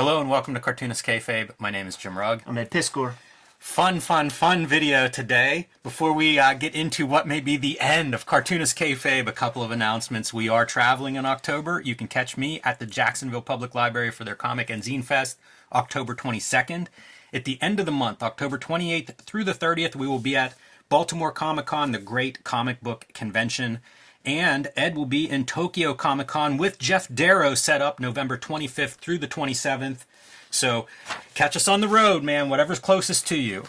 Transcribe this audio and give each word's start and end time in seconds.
Hello 0.00 0.18
and 0.18 0.30
welcome 0.30 0.54
to 0.54 0.60
Cartoonist 0.60 1.04
Kayfabe. 1.04 1.50
My 1.58 1.68
name 1.68 1.86
is 1.86 1.94
Jim 1.94 2.16
Rugg. 2.16 2.42
I'm 2.46 2.56
Ed 2.56 2.70
Piskor. 2.70 3.16
Fun, 3.58 4.00
fun, 4.00 4.30
fun 4.30 4.66
video 4.66 5.08
today. 5.08 5.68
Before 5.82 6.14
we 6.14 6.38
uh, 6.38 6.54
get 6.54 6.74
into 6.74 7.04
what 7.04 7.28
may 7.28 7.38
be 7.38 7.58
the 7.58 7.78
end 7.80 8.14
of 8.14 8.24
Cartoonist 8.24 8.78
Kayfabe, 8.78 9.28
a 9.28 9.32
couple 9.32 9.62
of 9.62 9.70
announcements. 9.70 10.32
We 10.32 10.48
are 10.48 10.64
traveling 10.64 11.16
in 11.16 11.26
October. 11.26 11.82
You 11.84 11.94
can 11.94 12.08
catch 12.08 12.38
me 12.38 12.62
at 12.64 12.78
the 12.78 12.86
Jacksonville 12.86 13.42
Public 13.42 13.74
Library 13.74 14.10
for 14.10 14.24
their 14.24 14.34
Comic 14.34 14.70
and 14.70 14.82
Zine 14.82 15.04
Fest, 15.04 15.38
October 15.70 16.14
22nd. 16.14 16.86
At 17.34 17.44
the 17.44 17.60
end 17.60 17.78
of 17.78 17.84
the 17.84 17.92
month, 17.92 18.22
October 18.22 18.56
28th 18.56 19.18
through 19.18 19.44
the 19.44 19.52
30th, 19.52 19.94
we 19.94 20.06
will 20.06 20.18
be 20.18 20.34
at 20.34 20.54
Baltimore 20.88 21.30
Comic 21.30 21.66
Con, 21.66 21.92
the 21.92 21.98
great 21.98 22.42
comic 22.42 22.80
book 22.80 23.04
convention. 23.12 23.80
And 24.24 24.70
Ed 24.76 24.96
will 24.96 25.06
be 25.06 25.28
in 25.28 25.46
Tokyo 25.46 25.94
Comic 25.94 26.28
Con 26.28 26.56
with 26.56 26.78
Geof 26.78 27.14
Darrow 27.14 27.54
set 27.54 27.80
up 27.80 28.00
November 28.00 28.36
25th 28.36 28.96
through 28.96 29.18
the 29.18 29.28
27th. 29.28 30.04
So 30.50 30.86
catch 31.34 31.56
us 31.56 31.68
on 31.68 31.80
the 31.80 31.88
road, 31.88 32.22
man, 32.22 32.48
whatever's 32.48 32.80
closest 32.80 33.26
to 33.28 33.36
you. 33.36 33.64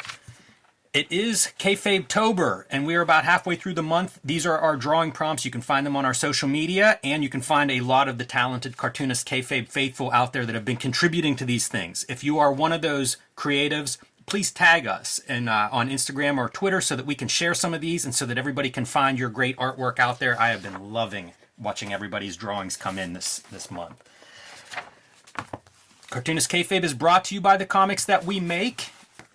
It 0.94 1.10
is 1.10 1.54
Kayfabe 1.58 2.10
Tober, 2.10 2.68
and 2.70 2.86
we 2.86 2.96
are 2.96 3.02
about 3.02 3.24
halfway 3.24 3.56
through 3.56 3.76
the 3.76 3.82
month. 3.82 4.20
These 4.26 4.46
are 4.46 4.58
our 4.58 4.76
drawing 4.76 5.14
prompts. 5.14 5.46
You 5.46 5.52
can 5.52 5.62
find 5.62 5.86
them 5.86 5.96
on 5.96 6.04
our 6.04 6.14
social 6.14 6.50
media, 6.50 7.00
and 7.02 7.24
you 7.24 7.30
can 7.30 7.40
find 7.40 7.72
a 7.72 7.80
lot 7.80 8.10
of 8.10 8.18
the 8.18 8.26
talented 8.26 8.76
cartoonist 8.76 9.26
Kayfabe 9.26 9.70
faithful 9.70 10.12
out 10.12 10.34
there 10.34 10.46
that 10.46 10.54
have 10.54 10.66
been 10.66 10.76
contributing 10.76 11.38
to 11.38 11.46
these 11.46 11.70
things. 11.70 12.06
If 12.10 12.26
you 12.26 12.40
are 12.40 12.52
one 12.52 12.74
of 12.74 12.82
those 12.82 13.16
creatives, 13.38 14.00
please 14.32 14.50
tag 14.50 14.88
us 14.88 15.20
in, 15.28 15.50
uh, 15.50 15.68
on 15.74 15.90
Instagram 15.90 16.38
or 16.38 16.48
Twitter 16.48 16.80
so 16.80 16.96
that 16.96 17.06
we 17.06 17.16
can 17.16 17.28
share 17.28 17.54
some 17.54 17.74
of 17.74 17.82
these 17.82 18.06
and 18.06 18.16
so 18.16 18.26
that 18.26 18.38
everybody 18.38 18.70
can 18.70 18.86
find 18.86 19.20
your 19.20 19.28
great 19.28 19.58
artwork 19.58 20.00
out 20.00 20.20
there. 20.20 20.40
I 20.40 20.52
have 20.52 20.64
been 20.64 20.94
loving 20.94 21.34
watching 21.58 21.92
everybody's 21.92 22.38
drawings 22.38 22.78
come 22.78 22.98
in 22.98 23.12
this 23.12 23.40
this 23.52 23.70
month. 23.70 24.02
Cartoonist 26.10 26.50
Kayfabe 26.50 26.86
is 26.86 26.94
brought 26.94 27.26
to 27.26 27.36
you 27.36 27.42
by 27.42 27.58
the 27.58 27.66
comics 27.66 28.06
that 28.06 28.24
we 28.24 28.40
make. 28.40 28.92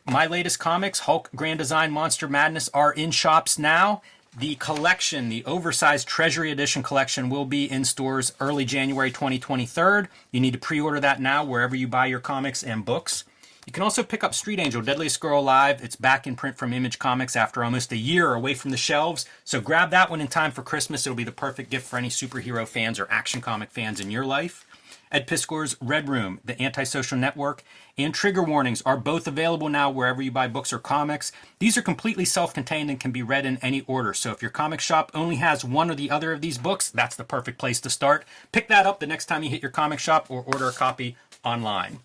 My 0.07 0.27
latest 0.27 0.59
comics, 0.59 1.01
Hulk 1.01 1.29
Grand 1.37 1.59
Design 1.59 1.91
Monster 1.91 2.27
Madness, 2.27 2.71
are 2.73 2.91
in 2.91 3.11
shops 3.11 3.59
now. 3.59 4.01
The 4.35 4.55
collection, 4.55 5.29
the 5.29 5.45
oversized 5.45 6.09
Treasury 6.09 6.51
Edition 6.51 6.83
collection, 6.83 7.29
will 7.29 7.45
be 7.45 7.71
in 7.71 7.85
stores 7.85 8.33
early 8.41 8.65
January 8.65 9.11
2023. 9.11 10.09
You 10.33 10.41
need 10.41 10.55
to 10.55 10.59
pre 10.59 10.81
order 10.81 11.01
that 11.01 11.21
now 11.21 11.45
wherever 11.45 11.77
you 11.77 11.87
buy 11.87 12.07
your 12.07 12.21
comics 12.21 12.63
and 12.63 12.83
books. 12.83 13.25
You 13.67 13.73
can 13.73 13.83
also 13.83 14.05
pick 14.05 14.23
up 14.23 14.33
Street 14.33 14.61
Angel 14.61 14.81
Deadliest 14.81 15.19
Girl 15.19 15.41
Alive. 15.41 15.83
It's 15.83 15.97
back 15.97 16.29
in 16.29 16.37
print 16.37 16.57
from 16.57 16.73
Image 16.73 17.01
Comics 17.01 17.35
after 17.35 17.65
almost 17.65 17.91
a 17.91 17.97
year 17.97 18.33
away 18.33 18.55
from 18.55 18.71
the 18.71 18.77
shelves. 18.77 19.27
So 19.45 19.61
grab 19.61 19.91
that 19.91 20.09
one 20.09 20.21
in 20.21 20.29
time 20.29 20.53
for 20.53 20.63
Christmas. 20.63 21.05
It'll 21.05 21.17
be 21.17 21.25
the 21.25 21.33
perfect 21.33 21.69
gift 21.69 21.89
for 21.89 21.97
any 21.97 22.09
superhero 22.09 22.65
fans 22.65 23.01
or 23.01 23.09
action 23.11 23.41
comic 23.41 23.73
fans 23.73 23.99
in 23.99 24.13
your 24.13 24.25
life. 24.25 24.65
Ed 25.11 25.27
Piskor's 25.27 25.77
Red 25.81 26.09
Room, 26.09 26.39
The 26.45 26.61
Antisocial 26.63 27.19
Network, 27.19 27.65
and 27.99 28.15
Trigger 28.15 28.45
Warnings 28.45 28.83
are 28.83 28.97
both 28.97 29.27
available 29.27 29.69
now 29.69 29.91
wherever 29.91 30.23
you 30.23 30.31
buy 30.31 30.47
books 30.47 30.73
or 30.73 30.79
comics. 30.79 31.33
These 31.59 31.77
are 31.77 31.83
completely 31.83 32.25
self 32.25 32.55
contained 32.55 32.89
and 32.89 33.01
can 33.01 33.11
be 33.11 33.23
read 33.23 33.47
in 33.47 33.57
any 33.63 33.81
order. 33.89 34.15
So 34.15 34.31
if 34.31 34.43
your 34.43 34.51
comic 34.53 34.81
shop 34.81 35.11
only 35.13 35.37
has 35.37 35.65
one 35.65 35.91
or 35.91 35.97
the 35.97 36.11
other 36.11 36.33
of 36.33 36.41
these 36.41 36.59
books, 36.59 36.89
that's 36.89 37.17
the 37.17 37.25
perfect 37.25 37.59
place 37.59 37.81
to 37.81 37.91
start. 37.91 38.25
Pick 38.53 38.69
that 38.69 38.87
up 38.87 39.01
the 39.01 39.09
next 39.09 39.27
time 39.27 39.43
you 39.43 39.51
hit 39.51 39.63
your 39.63 39.73
comic 39.73 39.99
shop 39.99 40.31
or 40.31 40.45
order 40.45 40.69
a 40.69 40.73
copy 40.73 41.17
online. 41.45 41.99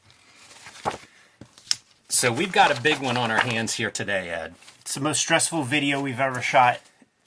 So 2.22 2.32
we've 2.32 2.52
got 2.52 2.78
a 2.78 2.80
big 2.80 3.00
one 3.00 3.18
on 3.18 3.32
our 3.32 3.40
hands 3.40 3.74
here 3.74 3.90
today, 3.90 4.30
Ed. 4.30 4.54
It's 4.82 4.94
the 4.94 5.02
most 5.02 5.22
stressful 5.22 5.64
video 5.64 6.00
we've 6.00 6.20
ever 6.20 6.40
shot. 6.40 6.80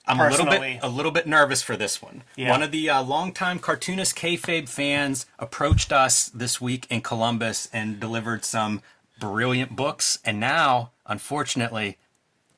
I'm 0.07 0.21
a 0.21 0.31
little 0.31 0.47
bit 0.47 0.79
a 0.85 0.89
little 0.89 1.11
bit 1.11 1.27
nervous 1.27 1.63
for 1.63 1.77
this 1.77 2.01
one. 2.01 2.23
Yeah. 2.37 2.51
One 2.51 2.63
of 2.63 2.71
the 2.71 2.89
uh, 2.89 3.03
longtime 3.03 3.59
cartoonist 3.59 4.15
kayfabe 4.15 4.69
fans 4.69 5.27
approached 5.37 5.91
us 5.91 6.27
this 6.27 6.61
week 6.61 6.87
in 6.91 7.01
Columbus 7.01 7.69
and 7.73 7.99
delivered 7.99 8.45
some 8.45 8.83
brilliant 9.19 9.75
books, 9.75 10.21
and 10.25 10.39
now, 10.39 10.93
unfortunately, 11.07 11.99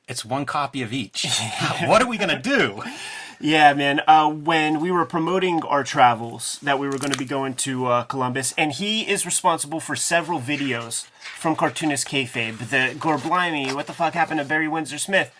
it's 0.07 0.23
one 0.23 0.45
copy 0.45 0.83
of 0.83 0.93
each. 0.93 1.25
what 1.85 2.03
are 2.03 2.07
we 2.07 2.19
gonna 2.19 2.39
do? 2.39 2.83
Yeah, 3.39 3.73
man. 3.73 4.01
Uh, 4.07 4.29
when 4.31 4.79
we 4.79 4.89
were 4.89 5.05
promoting 5.05 5.61
our 5.63 5.83
travels, 5.83 6.57
that 6.63 6.79
we 6.79 6.87
were 6.87 6.97
going 6.97 7.11
to 7.11 7.17
be 7.17 7.25
going 7.25 7.53
to 7.55 7.85
uh, 7.85 8.03
Columbus, 8.03 8.53
and 8.57 8.71
he 8.71 9.07
is 9.07 9.27
responsible 9.27 9.79
for 9.79 9.95
several 9.95 10.39
videos 10.39 11.05
from 11.37 11.55
Cartoonist 11.55 12.07
Kayfabe. 12.07 12.57
The 12.57 12.95
Gorblimey, 12.99 13.75
what 13.75 13.85
the 13.85 13.93
fuck 13.93 14.13
happened 14.13 14.39
to 14.39 14.45
Barry 14.45 14.67
Windsor 14.67 14.97
Smith? 14.97 15.31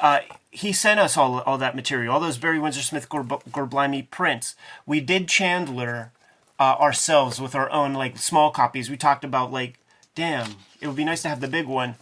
Uh, 0.00 0.20
he 0.50 0.72
sent 0.72 0.98
us 0.98 1.18
all 1.18 1.40
all 1.40 1.58
that 1.58 1.76
material, 1.76 2.14
all 2.14 2.20
those 2.20 2.38
Barry 2.38 2.58
Windsor 2.58 2.80
Smith 2.80 3.08
Gorblimey 3.10 4.10
prints. 4.10 4.54
We 4.86 5.00
did 5.00 5.28
Chandler 5.28 6.12
uh, 6.58 6.76
ourselves 6.80 7.38
with 7.38 7.54
our 7.54 7.70
own 7.70 7.92
like 7.92 8.16
small 8.16 8.50
copies. 8.50 8.88
We 8.88 8.96
talked 8.96 9.24
about 9.24 9.52
like, 9.52 9.78
damn, 10.14 10.54
it 10.80 10.86
would 10.86 10.96
be 10.96 11.04
nice 11.04 11.20
to 11.22 11.28
have 11.28 11.42
the 11.42 11.48
big 11.48 11.66
one. 11.66 11.96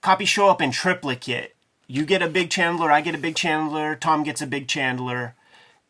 Copies 0.00 0.30
show 0.30 0.48
up 0.48 0.62
in 0.62 0.70
triplicate. 0.70 1.54
You 1.90 2.04
get 2.04 2.22
a 2.22 2.28
big 2.28 2.50
Chandler, 2.50 2.92
I 2.92 3.00
get 3.00 3.16
a 3.16 3.18
big 3.18 3.34
Chandler, 3.34 3.96
Tom 3.96 4.22
gets 4.22 4.40
a 4.40 4.46
big 4.46 4.68
Chandler, 4.68 5.34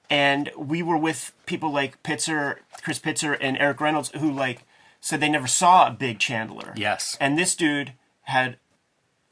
and 0.09 0.51
we 0.57 0.83
were 0.83 0.97
with 0.97 1.33
people 1.45 1.71
like 1.71 2.03
Pitzer, 2.03 2.57
Chris 2.83 2.99
Pitzer, 2.99 3.37
and 3.39 3.59
Eric 3.59 3.83
Reynolds 3.83 4.11
who 4.17 4.33
like 4.33 4.63
said 5.03 5.21
they 5.21 5.29
never 5.29 5.47
saw 5.47 5.87
a 5.89 5.91
big 5.91 6.19
Chandler. 6.19 6.73
Yes. 6.75 7.19
And 7.21 7.39
this 7.39 7.55
dude 7.55 7.93
had 8.23 8.57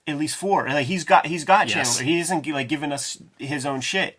at 0.07 0.19
least 0.19 0.37
four. 0.37 0.69
Like 0.69 0.87
he's 0.87 1.05
got 1.05 1.27
he's 1.27 1.45
got 1.45 1.75
Yes. 1.75 1.97
Chandler. 1.97 2.13
He 2.13 2.21
isn't 2.21 2.47
like 2.49 2.69
giving 2.69 2.93
us 2.93 3.17
his 3.39 3.65
own 3.65 3.81
shit. 3.81 4.19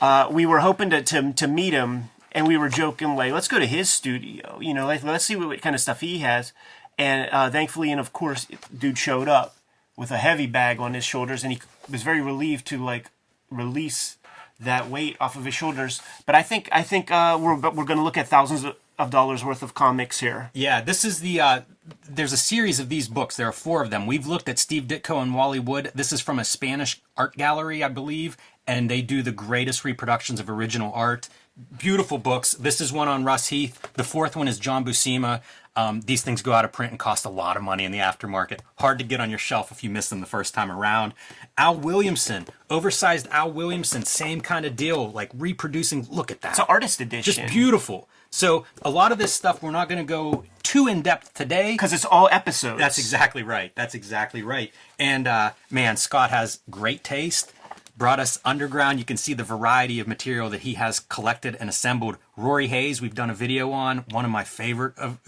Uh, 0.00 0.28
we 0.30 0.46
were 0.46 0.60
hoping 0.60 0.90
to, 0.90 1.02
to 1.02 1.32
to 1.34 1.46
meet 1.46 1.72
him, 1.72 2.10
and 2.32 2.48
we 2.48 2.56
were 2.56 2.68
joking 2.68 3.14
like, 3.14 3.32
let's 3.32 3.48
go 3.48 3.60
to 3.60 3.66
his 3.66 3.88
studio. 3.88 4.58
You 4.60 4.74
know, 4.74 4.86
like 4.86 5.04
let's 5.04 5.24
see 5.24 5.36
what, 5.36 5.46
what 5.46 5.62
kind 5.62 5.76
of 5.76 5.80
stuff 5.80 6.00
he 6.00 6.18
has. 6.18 6.52
And 6.98 7.30
uh, 7.30 7.48
thankfully, 7.48 7.92
and 7.92 8.00
of 8.00 8.12
course, 8.12 8.48
dude 8.76 8.98
showed 8.98 9.28
up 9.28 9.56
with 10.00 10.10
a 10.10 10.16
heavy 10.16 10.46
bag 10.46 10.80
on 10.80 10.94
his 10.94 11.04
shoulders, 11.04 11.44
and 11.44 11.52
he 11.52 11.60
was 11.90 12.02
very 12.02 12.22
relieved 12.22 12.66
to 12.66 12.82
like 12.82 13.10
release 13.50 14.16
that 14.58 14.88
weight 14.88 15.14
off 15.20 15.36
of 15.36 15.44
his 15.44 15.52
shoulders. 15.52 16.00
But 16.24 16.34
I 16.34 16.42
think 16.42 16.70
I 16.72 16.82
think 16.82 17.10
uh, 17.10 17.38
we're 17.38 17.56
we're 17.56 17.84
going 17.84 17.98
to 17.98 18.02
look 18.02 18.16
at 18.16 18.26
thousands 18.26 18.64
of, 18.64 18.76
of 18.98 19.10
dollars 19.10 19.44
worth 19.44 19.62
of 19.62 19.74
comics 19.74 20.20
here. 20.20 20.50
Yeah, 20.54 20.80
this 20.80 21.04
is 21.04 21.20
the. 21.20 21.40
Uh, 21.40 21.60
there's 22.08 22.32
a 22.32 22.38
series 22.38 22.80
of 22.80 22.88
these 22.88 23.08
books. 23.08 23.36
There 23.36 23.46
are 23.46 23.52
four 23.52 23.82
of 23.82 23.90
them. 23.90 24.06
We've 24.06 24.26
looked 24.26 24.48
at 24.48 24.58
Steve 24.58 24.84
Ditko 24.84 25.20
and 25.20 25.34
Wally 25.34 25.60
Wood. 25.60 25.92
This 25.94 26.12
is 26.12 26.22
from 26.22 26.38
a 26.38 26.44
Spanish 26.44 26.98
art 27.18 27.36
gallery, 27.36 27.84
I 27.84 27.88
believe, 27.88 28.38
and 28.70 28.88
they 28.88 29.02
do 29.02 29.20
the 29.20 29.32
greatest 29.32 29.84
reproductions 29.84 30.38
of 30.38 30.48
original 30.48 30.92
art. 30.94 31.28
Beautiful 31.76 32.18
books. 32.18 32.52
This 32.52 32.80
is 32.80 32.92
one 32.92 33.08
on 33.08 33.24
Russ 33.24 33.48
Heath. 33.48 33.84
The 33.94 34.04
fourth 34.04 34.36
one 34.36 34.46
is 34.46 34.60
John 34.60 34.84
Buscema. 34.84 35.42
Um, 35.74 36.02
these 36.02 36.22
things 36.22 36.40
go 36.40 36.52
out 36.52 36.64
of 36.64 36.70
print 36.72 36.92
and 36.92 36.98
cost 36.98 37.24
a 37.24 37.30
lot 37.30 37.56
of 37.56 37.64
money 37.64 37.84
in 37.84 37.90
the 37.90 37.98
aftermarket. 37.98 38.60
Hard 38.76 39.00
to 39.00 39.04
get 39.04 39.20
on 39.20 39.28
your 39.28 39.40
shelf 39.40 39.72
if 39.72 39.82
you 39.82 39.90
miss 39.90 40.08
them 40.08 40.20
the 40.20 40.26
first 40.26 40.54
time 40.54 40.70
around. 40.70 41.14
Al 41.58 41.76
Williamson, 41.76 42.46
oversized 42.70 43.26
Al 43.32 43.50
Williamson, 43.50 44.04
same 44.04 44.40
kind 44.40 44.64
of 44.64 44.76
deal, 44.76 45.10
like 45.10 45.30
reproducing. 45.34 46.06
Look 46.08 46.30
at 46.30 46.40
that. 46.42 46.50
It's 46.50 46.60
an 46.60 46.66
artist 46.68 47.00
edition. 47.00 47.34
just 47.34 47.52
beautiful. 47.52 48.08
So 48.30 48.66
a 48.82 48.90
lot 48.90 49.10
of 49.10 49.18
this 49.18 49.32
stuff 49.32 49.64
we're 49.64 49.72
not 49.72 49.88
going 49.88 49.98
to 49.98 50.08
go 50.08 50.44
too 50.62 50.86
in 50.86 51.02
depth 51.02 51.34
today. 51.34 51.72
because 51.72 51.92
it's 51.92 52.04
all 52.04 52.28
episodes. 52.30 52.78
That's 52.78 52.98
exactly 52.98 53.42
right. 53.42 53.72
That's 53.74 53.96
exactly 53.96 54.42
right. 54.42 54.72
And 55.00 55.26
uh, 55.26 55.50
man, 55.70 55.96
Scott 55.96 56.30
has 56.30 56.60
great 56.70 57.02
taste. 57.02 57.52
Brought 58.00 58.18
us 58.18 58.40
underground. 58.46 58.98
You 58.98 59.04
can 59.04 59.18
see 59.18 59.34
the 59.34 59.44
variety 59.44 60.00
of 60.00 60.08
material 60.08 60.48
that 60.48 60.62
he 60.62 60.72
has 60.74 61.00
collected 61.00 61.54
and 61.60 61.68
assembled. 61.68 62.16
Rory 62.34 62.68
Hayes, 62.68 63.02
we've 63.02 63.14
done 63.14 63.28
a 63.28 63.34
video 63.34 63.72
on. 63.72 64.06
One 64.10 64.24
of 64.24 64.30
my 64.30 64.42
favorite 64.42 64.96
of 64.98 65.18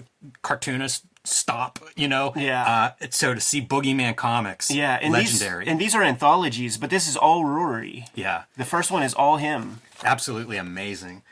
cartoonists. 0.41 1.07
Stop, 1.25 1.79
you 1.97 2.09
know. 2.09 2.33
Yeah. 2.35 2.95
Uh, 3.03 3.07
so 3.11 3.35
to 3.35 3.41
see 3.41 3.61
Boogeyman 3.61 4.17
comics, 4.17 4.71
yeah, 4.71 4.99
and 5.03 5.13
legendary. 5.13 5.67
These, 5.67 5.71
and 5.71 5.81
these 5.81 5.95
are 5.95 6.03
anthologies, 6.03 6.79
but 6.79 6.89
this 6.89 7.07
is 7.07 7.15
all 7.15 7.45
Rory. 7.45 8.07
yeah, 8.15 8.45
The 8.57 8.65
first 8.65 8.91
one 8.91 9.03
is 9.03 9.13
all 9.15 9.37
him. 9.37 9.83
absolutely 10.03 10.57
amazing. 10.57 11.23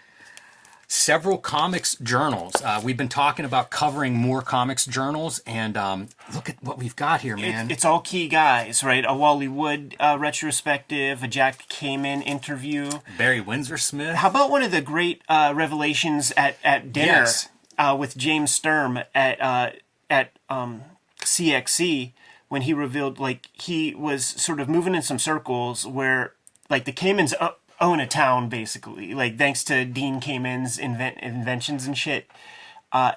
Several 0.93 1.39
comics 1.39 1.95
journals. 2.03 2.53
Uh, 2.65 2.81
we've 2.83 2.97
been 2.97 3.09
talking 3.09 3.45
about 3.45 3.71
covering 3.71 4.15
more 4.17 4.43
comics 4.43 4.85
journals, 4.87 5.41
and 5.47 5.77
um, 5.77 6.09
look 6.35 6.51
at 6.51 6.61
what 6.65 6.79
we've 6.79 6.97
got 6.97 7.21
here, 7.21 7.37
man. 7.37 7.71
It, 7.71 7.75
it's 7.75 7.85
all 7.85 8.01
key 8.01 8.27
guys, 8.27 8.83
right? 8.83 9.05
A 9.07 9.15
Wally 9.15 9.47
Wood 9.47 9.95
uh, 10.01 10.17
retrospective, 10.21 11.23
a 11.23 11.29
Jack 11.29 11.69
Kamen 11.69 12.27
interview. 12.27 12.91
Barry 13.17 13.41
Windsor 13.41 13.79
Smith. 13.79 14.17
How 14.17 14.31
about 14.31 14.51
one 14.51 14.63
of 14.65 14.73
the 14.73 14.81
great 14.81 15.23
uh, 15.29 15.53
revelations 15.55 16.33
at, 16.37 16.57
at 16.65 16.93
dinner 16.93 17.07
Yes. 17.07 17.49
uh, 17.79 17.97
with 17.97 18.17
James 18.17 18.51
Sturm 18.53 18.99
at 19.15 19.41
uh, 19.41 19.71
at 20.11 20.33
um, 20.49 20.83
CXC 21.21 22.15
when 22.49 22.63
he 22.63 22.75
revealed 22.75 23.21
like 23.21 23.47
he 23.53 23.95
was 23.95 24.27
sort 24.27 24.59
of 24.59 24.69
moving 24.69 24.97
in 24.97 25.03
some 25.03 25.21
circles 25.21 25.87
where 25.87 26.33
like 26.69 26.85
the 26.85 26.93
Kamens 26.93 27.33
o- 27.41 27.55
own 27.81 28.01
a 28.01 28.07
town 28.07 28.49
basically, 28.49 29.15
like 29.15 29.39
thanks 29.39 29.65
to 29.65 29.85
Dean 29.85 30.21
Kamen's 30.21 30.79
invent- 30.79 31.19
inventions 31.21 31.87
and 31.87 31.97
shit. 31.97 32.31
Uh, 32.93 33.13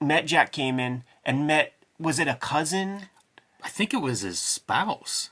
met 0.00 0.26
Jack 0.26 0.52
Kamen 0.52 1.02
and 1.24 1.46
met 1.46 1.72
was 1.98 2.18
it 2.18 2.26
a 2.28 2.34
cousin, 2.34 3.02
I 3.62 3.68
think 3.68 3.94
it 3.94 3.98
was 3.98 4.20
his 4.22 4.38
spouse. 4.40 5.30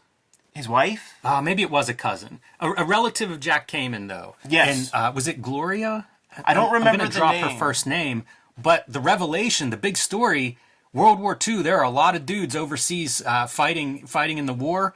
his 0.55 0.69
wife? 0.69 1.15
Uh, 1.25 1.41
maybe 1.43 1.63
it 1.63 1.71
was 1.71 1.89
a 1.89 1.95
cousin, 1.95 2.41
a, 2.61 2.71
a 2.73 2.85
relative 2.85 3.31
of 3.31 3.41
Jack 3.41 3.67
Kamen, 3.69 4.09
though. 4.09 4.37
Yes. 4.49 4.91
And 4.93 4.95
uh, 4.95 5.13
was 5.13 5.27
it 5.29 5.43
Gloria? 5.43 6.07
I 6.45 6.55
don't 6.55 6.67
I'm- 6.67 6.75
remember 6.75 6.91
I'm 6.91 6.97
gonna 6.99 7.11
the 7.11 7.17
drop 7.17 7.35
her 7.35 7.59
first 7.59 7.87
name, 7.87 8.25
But 8.61 8.85
the 8.87 9.01
revelation, 9.01 9.71
the 9.71 9.77
big 9.77 9.97
story, 9.97 10.57
World 10.93 11.19
War 11.21 11.37
II, 11.47 11.63
there 11.63 11.79
are 11.79 11.85
a 11.85 11.91
lot 11.91 12.15
of 12.15 12.25
dudes 12.27 12.55
overseas 12.55 13.23
uh, 13.27 13.47
fighting 13.47 14.07
fighting 14.07 14.39
in 14.39 14.47
the 14.47 14.55
war, 14.55 14.95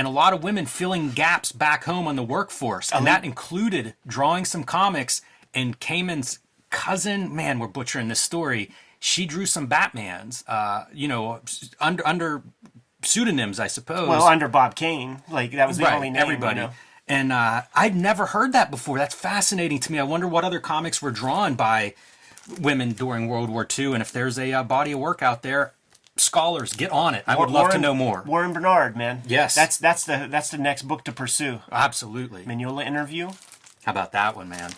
and 0.00 0.06
a 0.06 0.10
lot 0.10 0.32
of 0.32 0.42
women 0.42 0.64
filling 0.64 1.10
gaps 1.10 1.52
back 1.52 1.84
home 1.84 2.08
on 2.08 2.16
the 2.16 2.22
workforce. 2.22 2.90
And 2.90 3.06
that 3.06 3.22
included 3.22 3.92
drawing 4.06 4.46
some 4.46 4.64
comics. 4.64 5.20
And 5.52 5.78
Kamen's 5.78 6.38
cousin, 6.70 7.36
man, 7.36 7.58
we're 7.58 7.66
butchering 7.66 8.08
this 8.08 8.18
story. 8.18 8.70
She 8.98 9.26
drew 9.26 9.44
some 9.44 9.68
Batmans, 9.68 10.42
uh, 10.48 10.86
you 10.94 11.06
know, 11.06 11.42
under 11.80 12.06
under 12.08 12.42
pseudonyms, 13.02 13.60
I 13.60 13.66
suppose. 13.66 14.08
Well, 14.08 14.22
under 14.22 14.48
Bob 14.48 14.74
Kane, 14.74 15.20
like 15.30 15.50
that 15.52 15.68
was 15.68 15.76
the 15.76 15.84
Right, 15.84 15.92
only 15.96 16.08
name. 16.08 16.22
everybody. 16.22 16.60
You 16.60 16.66
know? 16.68 16.72
And 17.06 17.30
uh, 17.30 17.62
I'd 17.74 17.94
never 17.94 18.24
heard 18.24 18.54
that 18.54 18.70
before. 18.70 18.96
That's 18.96 19.14
fascinating 19.14 19.80
to 19.80 19.92
me. 19.92 19.98
I 19.98 20.02
wonder 20.04 20.26
what 20.26 20.44
other 20.44 20.60
comics 20.60 21.02
were 21.02 21.10
drawn 21.10 21.56
by 21.56 21.92
women 22.58 22.92
during 22.92 23.28
World 23.28 23.50
War 23.50 23.68
II, 23.78 23.92
and 23.92 24.00
if 24.00 24.12
there's 24.12 24.38
a 24.38 24.50
uh, 24.50 24.62
body 24.62 24.92
of 24.92 24.98
work 24.98 25.22
out 25.22 25.42
there, 25.42 25.74
scholars 26.20 26.72
get 26.72 26.90
on 26.90 27.14
it. 27.14 27.24
I 27.26 27.36
would 27.38 27.50
love 27.50 27.70
to 27.72 27.78
know 27.78 27.94
more. 27.94 28.22
Warren 28.26 28.52
Bernard, 28.52 28.96
man. 28.96 29.22
Yes. 29.26 29.54
that's 29.54 29.78
that's 29.78 30.04
the 30.04 30.26
that's 30.30 30.50
the 30.50 30.58
next 30.58 30.82
book 30.82 31.04
to 31.04 31.12
pursue. 31.12 31.60
Absolutely. 31.72 32.44
Mignola 32.44 32.84
interview, 32.84 33.30
How 33.84 33.92
about 33.92 34.12
that 34.12 34.36
one, 34.36 34.48
man? 34.48 34.72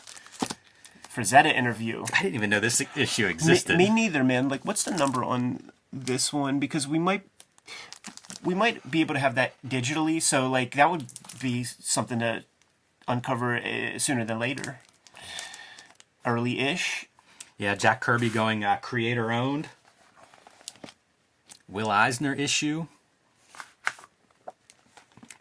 Frazetta 1.14 1.54
interview. 1.54 2.04
I 2.14 2.22
didn't 2.22 2.36
even 2.36 2.50
know 2.50 2.60
this 2.60 2.82
issue 2.96 3.24
Me, 3.24 3.30
existed. 3.30 3.76
me 3.76 3.90
neither, 3.90 4.24
man. 4.24 4.48
Like, 4.48 4.64
what's 4.64 4.82
the 4.82 4.92
number 4.92 5.22
on 5.22 5.70
this 5.92 6.32
one? 6.32 6.58
Because 6.58 6.88
we 6.88 6.98
might 6.98 7.22
we 8.42 8.54
might 8.54 8.90
be 8.90 9.00
able 9.02 9.14
to 9.14 9.20
have 9.20 9.34
that 9.34 9.54
digitally. 9.66 10.20
So, 10.22 10.48
like, 10.48 10.74
that 10.74 10.90
would 10.90 11.04
be 11.40 11.64
something 11.64 12.18
to 12.20 12.44
uncover 13.06 13.56
uh, 13.56 13.98
sooner 13.98 14.24
than 14.24 14.38
later. 14.38 14.80
Early-ish. 16.24 17.08
Yeah, 17.58 17.74
Jack 17.74 18.00
Kirby 18.00 18.30
going 18.30 18.64
uh, 18.64 18.76
creator 18.76 19.30
owned. 19.30 19.68
Will 21.72 21.90
Eisner 21.90 22.34
issue. 22.34 22.86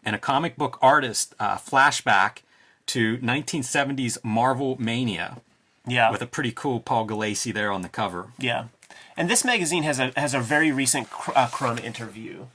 And 0.04 0.16
a 0.16 0.18
comic 0.18 0.56
book 0.56 0.78
artist 0.82 1.34
uh, 1.38 1.56
flashback 1.58 2.38
to 2.86 3.18
1970s 3.18 4.18
Marvel 4.24 4.76
Mania 4.80 5.38
Yeah. 5.86 6.10
with 6.10 6.20
a 6.22 6.26
pretty 6.26 6.50
cool 6.52 6.80
Paul 6.80 7.06
Gulacy 7.06 7.54
there 7.54 7.70
on 7.70 7.82
the 7.82 7.88
cover. 7.88 8.32
Yeah, 8.38 8.64
and 9.16 9.30
this 9.30 9.44
magazine 9.44 9.84
has 9.84 10.00
a 10.00 10.10
has 10.16 10.34
a 10.34 10.40
very 10.40 10.72
recent 10.72 11.08
cr- 11.10 11.30
uh, 11.36 11.46
Crumb 11.48 11.78
interview. 11.78 12.46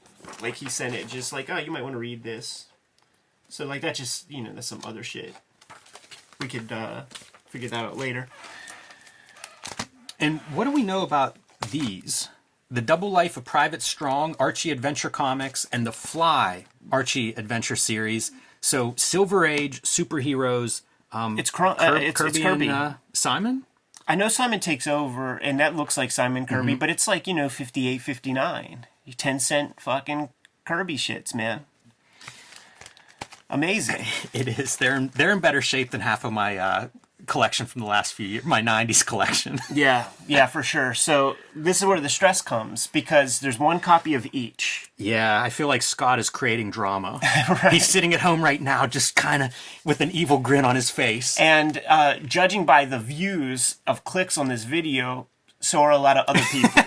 Like 0.42 0.56
he 0.56 0.68
sent 0.70 0.94
it, 0.94 1.08
just 1.08 1.32
like, 1.32 1.50
oh, 1.50 1.58
you 1.58 1.72
might 1.72 1.84
want 1.84 1.94
to 1.94 2.00
read 2.00 2.24
this. 2.24 2.66
So 3.48 3.66
like 3.66 3.80
that, 3.82 3.96
just 3.96 4.30
you 4.30 4.44
know, 4.44 4.52
that's 4.54 4.68
some 4.68 4.82
other 4.84 5.02
shit. 5.04 5.34
We 6.42 6.48
could 6.50 6.70
uh, 6.72 7.04
figure 7.48 7.70
that 7.70 7.86
out 7.86 7.96
later. 7.98 8.28
And 10.20 10.40
what 10.54 10.66
do 10.66 10.72
we 10.72 10.84
know 10.84 11.02
about 11.02 11.38
these? 11.72 12.28
The 12.70 12.82
Double 12.82 13.10
Life 13.10 13.38
of 13.38 13.46
Private 13.46 13.82
Strong, 13.82 14.36
Archie 14.40 14.72
Adventure 14.72 15.10
Comics, 15.10 15.66
and 15.72 15.88
the 15.88 15.92
Fly 15.94 16.66
Archie 16.92 17.34
Adventure 17.34 17.76
series. 17.78 18.32
So 18.60 18.94
Silver 18.98 19.46
Age 19.46 19.82
superheroes. 19.84 20.82
Um, 21.14 21.40
It's 21.40 21.50
uh, 21.58 21.76
it's, 22.02 22.18
Kirby, 22.20 22.30
it's 22.30 22.40
Kirby. 22.40 22.68
and 22.68 22.76
uh, 22.76 22.94
Simon. 23.14 23.64
I 24.08 24.16
know 24.16 24.28
Simon 24.28 24.60
takes 24.60 24.88
over, 24.88 25.38
and 25.38 25.60
that 25.60 25.76
looks 25.76 25.98
like 25.98 26.12
Simon 26.12 26.46
Kirby, 26.46 26.76
but 26.76 26.90
it's 26.90 27.08
like 27.08 27.28
you 27.28 27.34
know, 27.34 27.48
58, 27.50 28.00
59. 28.00 28.86
You 29.06 29.14
ten 29.14 29.40
cent 29.40 29.80
fucking 29.80 30.30
Kirby 30.66 30.98
shits, 30.98 31.34
man. 31.34 31.66
Amazing. 33.50 34.04
It 34.34 34.48
is. 34.60 34.76
They're 34.76 34.96
in, 34.96 35.08
they're 35.16 35.32
in 35.32 35.40
better 35.40 35.62
shape 35.62 35.92
than 35.92 36.02
half 36.02 36.26
of 36.26 36.34
my 36.34 36.58
uh, 36.58 36.88
collection 37.28 37.66
from 37.66 37.82
the 37.82 37.88
last 37.88 38.14
few 38.14 38.26
years. 38.26 38.44
My 38.46 38.62
'90s 38.62 39.06
collection. 39.06 39.60
yeah, 39.74 40.08
yeah, 40.28 40.46
for 40.48 40.64
sure. 40.64 40.94
So 40.94 41.36
this 41.56 41.78
is 41.80 41.86
where 41.86 42.00
the 42.00 42.10
stress 42.10 42.42
comes 42.42 42.88
because 42.88 43.40
there's 43.42 43.60
one 43.60 43.80
copy 43.80 44.14
of 44.16 44.26
each. 44.34 44.90
yeah, 44.98 45.42
I 45.42 45.50
feel 45.50 45.68
like 45.68 45.82
Scott 45.82 46.18
is 46.20 46.30
creating 46.30 46.72
drama. 46.72 47.20
He's 47.72 47.86
sitting 47.88 48.14
at 48.14 48.22
home 48.22 48.44
right 48.44 48.62
now, 48.62 48.88
just 48.88 49.16
kind 49.16 49.44
of 49.44 49.54
with 49.86 50.02
an 50.02 50.10
evil 50.12 50.40
grin 50.40 50.66
on 50.66 50.76
his 50.76 50.90
face. 50.90 51.40
And 51.40 51.82
uh, 51.88 52.16
judging 52.20 52.66
by 52.66 52.86
the 52.86 52.98
views 53.00 53.76
of 53.86 54.04
clicks 54.04 54.38
on 54.38 54.48
this 54.48 54.64
video, 54.64 55.28
so 55.60 55.82
are 55.82 55.92
a 55.92 55.98
lot 55.98 56.18
of 56.18 56.26
other 56.28 56.42
people. 56.52 56.84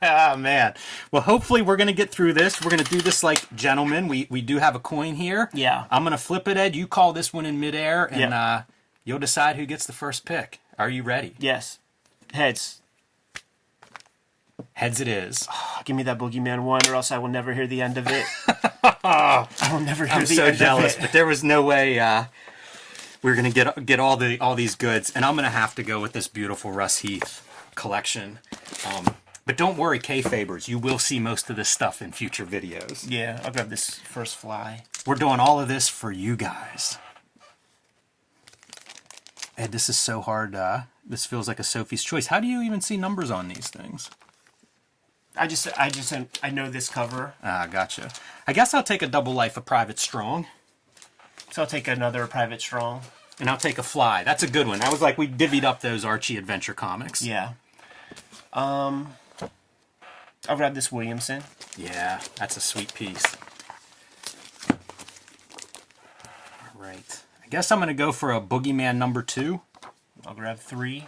Oh 0.00 0.36
man. 0.36 0.74
Well, 1.10 1.22
hopefully 1.22 1.62
we're 1.62 1.76
gonna 1.76 1.92
get 1.92 2.10
through 2.10 2.32
this. 2.34 2.62
We're 2.62 2.70
gonna 2.70 2.84
do 2.84 3.00
this 3.00 3.22
like 3.24 3.52
gentlemen. 3.54 4.06
We 4.08 4.26
we 4.30 4.40
do 4.40 4.58
have 4.58 4.74
a 4.76 4.80
coin 4.80 5.14
here. 5.16 5.50
Yeah. 5.52 5.86
I'm 5.90 6.04
gonna 6.04 6.18
flip 6.18 6.46
it, 6.48 6.56
Ed. 6.56 6.76
You 6.76 6.86
call 6.86 7.12
this 7.12 7.32
one 7.32 7.46
in 7.46 7.58
midair, 7.60 8.04
and 8.06 8.20
Yeah. 8.20 8.42
uh, 8.42 8.62
you'll 9.04 9.18
decide 9.18 9.56
who 9.56 9.66
gets 9.66 9.86
the 9.86 9.92
first 9.92 10.24
pick. 10.24 10.60
Are 10.78 10.88
you 10.90 11.02
ready? 11.02 11.34
yes. 11.38 11.78
Heads. 12.32 12.80
Heads 14.74 15.00
it 15.00 15.08
is. 15.08 15.46
Give 15.84 15.94
me 15.94 16.02
that 16.04 16.18
Boogeyman 16.18 16.62
one, 16.62 16.80
or 16.88 16.94
else 16.94 17.10
I 17.12 17.18
will 17.18 17.28
never 17.28 17.52
hear 17.52 17.66
the 17.66 17.82
end 17.82 17.98
of 17.98 18.06
it. 18.08 18.24
I 19.04 19.46
will 19.70 19.80
never 19.80 20.06
hear 20.06 20.14
the 20.14 20.20
end. 20.20 20.22
I'm 20.22 20.28
the 20.28 20.34
so 20.34 20.44
end 20.46 20.56
jealous, 20.56 20.94
of 20.94 20.98
it. 20.98 21.02
but 21.02 21.12
there 21.12 21.26
was 21.26 21.44
no 21.44 21.62
way 21.62 21.98
uh, 22.00 22.24
we 23.22 23.30
were 23.30 23.36
gonna 23.36 23.50
get 23.50 23.84
get 23.84 24.00
all 24.00 24.16
the 24.16 24.38
all 24.40 24.54
these 24.54 24.74
goods, 24.74 25.12
and 25.14 25.24
I'm 25.26 25.36
gonna 25.36 25.50
have 25.50 25.74
to 25.74 25.82
go 25.82 26.00
with 26.00 26.12
this 26.12 26.26
beautiful 26.26 26.72
Russ 26.72 26.98
Heath 26.98 27.46
collection. 27.74 28.38
Um, 28.86 29.14
but 29.44 29.56
don't 29.58 29.76
worry, 29.76 29.98
K 29.98 30.22
Fabers, 30.22 30.68
you 30.68 30.78
will 30.78 30.98
see 30.98 31.18
most 31.18 31.50
of 31.50 31.56
this 31.56 31.68
stuff 31.68 32.00
in 32.00 32.12
future 32.12 32.46
videos. 32.46 33.04
Yeah, 33.08 33.40
I'll 33.44 33.52
grab 33.52 33.68
this 33.68 33.98
first 33.98 34.36
fly. 34.36 34.84
We're 35.06 35.16
doing 35.16 35.38
all 35.40 35.60
of 35.60 35.68
this 35.68 35.88
for 35.88 36.10
you 36.12 36.34
guys. 36.36 36.96
Ed, 39.56 39.72
this 39.72 39.88
is 39.88 39.98
so 39.98 40.20
hard. 40.20 40.54
Uh, 40.54 40.82
this 41.04 41.26
feels 41.26 41.46
like 41.48 41.58
a 41.58 41.64
Sophie's 41.64 42.02
choice. 42.04 42.26
How 42.26 42.40
do 42.40 42.46
you 42.46 42.62
even 42.62 42.80
see 42.80 42.96
numbers 42.96 43.30
on 43.30 43.48
these 43.48 43.68
things? 43.68 44.10
I 45.36 45.46
just, 45.46 45.66
I 45.78 45.88
just, 45.88 46.12
I 46.42 46.50
know 46.50 46.70
this 46.70 46.88
cover, 46.90 47.32
Ah, 47.42 47.66
gotcha. 47.70 48.10
I 48.46 48.52
guess 48.52 48.74
I'll 48.74 48.82
take 48.82 49.00
a 49.02 49.06
double 49.06 49.32
life 49.32 49.56
of 49.56 49.64
Private 49.64 49.98
Strong, 49.98 50.46
so 51.50 51.62
I'll 51.62 51.68
take 51.68 51.88
another 51.88 52.26
Private 52.26 52.60
Strong. 52.60 53.00
and 53.40 53.48
I'll 53.48 53.56
take 53.56 53.78
a 53.78 53.82
Fly. 53.82 54.24
That's 54.24 54.42
a 54.42 54.46
good 54.50 54.66
one. 54.66 54.78
That 54.80 54.92
was 54.92 55.00
like 55.00 55.16
we 55.16 55.26
divvied 55.26 55.64
up 55.64 55.80
those 55.80 56.04
Archie 56.04 56.36
Adventure 56.36 56.74
comics. 56.74 57.22
Yeah. 57.22 57.52
Um, 58.52 59.14
I'll 60.48 60.56
grab 60.58 60.74
this 60.74 60.92
Williamson. 60.92 61.42
Yeah, 61.78 62.20
that's 62.36 62.58
a 62.58 62.60
sweet 62.60 62.92
piece. 62.92 63.24
All 64.70 64.76
right. 66.82 67.22
I 67.52 67.54
guess 67.54 67.70
I'm 67.70 67.80
going 67.80 67.88
to 67.88 67.94
go 67.94 68.12
for 68.12 68.32
a 68.32 68.40
Boogeyman 68.40 68.96
number 68.96 69.20
two. 69.20 69.60
I'll 70.24 70.32
grab 70.32 70.56
three. 70.56 71.04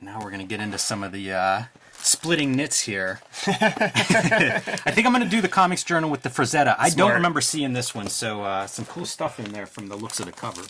Now 0.00 0.20
we're 0.22 0.30
going 0.30 0.42
to 0.42 0.46
get 0.46 0.60
into 0.60 0.78
some 0.78 1.02
of 1.02 1.10
the 1.10 1.32
uh, 1.32 1.62
splitting 1.94 2.54
knits 2.54 2.82
here. 2.82 3.18
I 3.48 4.92
think 4.92 5.08
I'm 5.08 5.12
going 5.12 5.24
to 5.24 5.28
do 5.28 5.40
the 5.40 5.48
Comics 5.48 5.82
Journal 5.82 6.08
with 6.08 6.22
the 6.22 6.28
Frazetta. 6.28 6.76
I 6.78 6.88
don't 6.88 6.98
Smart. 6.98 7.14
remember 7.14 7.40
seeing 7.40 7.72
this 7.72 7.96
one, 7.96 8.06
so 8.06 8.44
uh, 8.44 8.68
some 8.68 8.84
cool 8.84 9.06
stuff 9.06 9.40
in 9.40 9.50
there 9.50 9.66
from 9.66 9.88
the 9.88 9.96
looks 9.96 10.20
of 10.20 10.26
the 10.26 10.32
cover. 10.32 10.62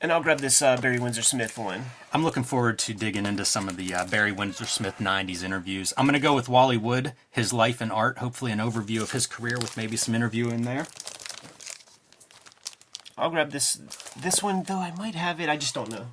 And 0.00 0.12
I'll 0.12 0.22
grab 0.22 0.38
this 0.38 0.62
uh, 0.62 0.76
Barry 0.76 1.00
Windsor 1.00 1.22
Smith 1.22 1.58
one. 1.58 1.86
I'm 2.12 2.22
looking 2.22 2.44
forward 2.44 2.78
to 2.80 2.94
digging 2.94 3.26
into 3.26 3.44
some 3.44 3.68
of 3.68 3.76
the 3.76 3.94
uh, 3.94 4.06
Barry 4.06 4.30
Windsor 4.30 4.66
Smith 4.66 4.98
90s 5.00 5.42
interviews. 5.42 5.92
I'm 5.96 6.06
going 6.06 6.14
to 6.14 6.20
go 6.20 6.36
with 6.36 6.48
Wally 6.48 6.76
Wood, 6.76 7.14
his 7.32 7.52
life 7.52 7.80
and 7.80 7.90
art, 7.90 8.18
hopefully 8.18 8.52
an 8.52 8.60
overview 8.60 9.02
of 9.02 9.10
his 9.10 9.26
career 9.26 9.58
with 9.58 9.76
maybe 9.76 9.96
some 9.96 10.14
interview 10.14 10.50
in 10.50 10.62
there. 10.62 10.86
I'll 13.18 13.30
grab 13.30 13.50
this 13.50 13.74
this 14.16 14.42
one 14.42 14.62
though. 14.64 14.78
I 14.78 14.92
might 14.92 15.14
have 15.14 15.40
it. 15.40 15.48
I 15.48 15.56
just 15.56 15.74
don't 15.74 15.90
know. 15.90 16.06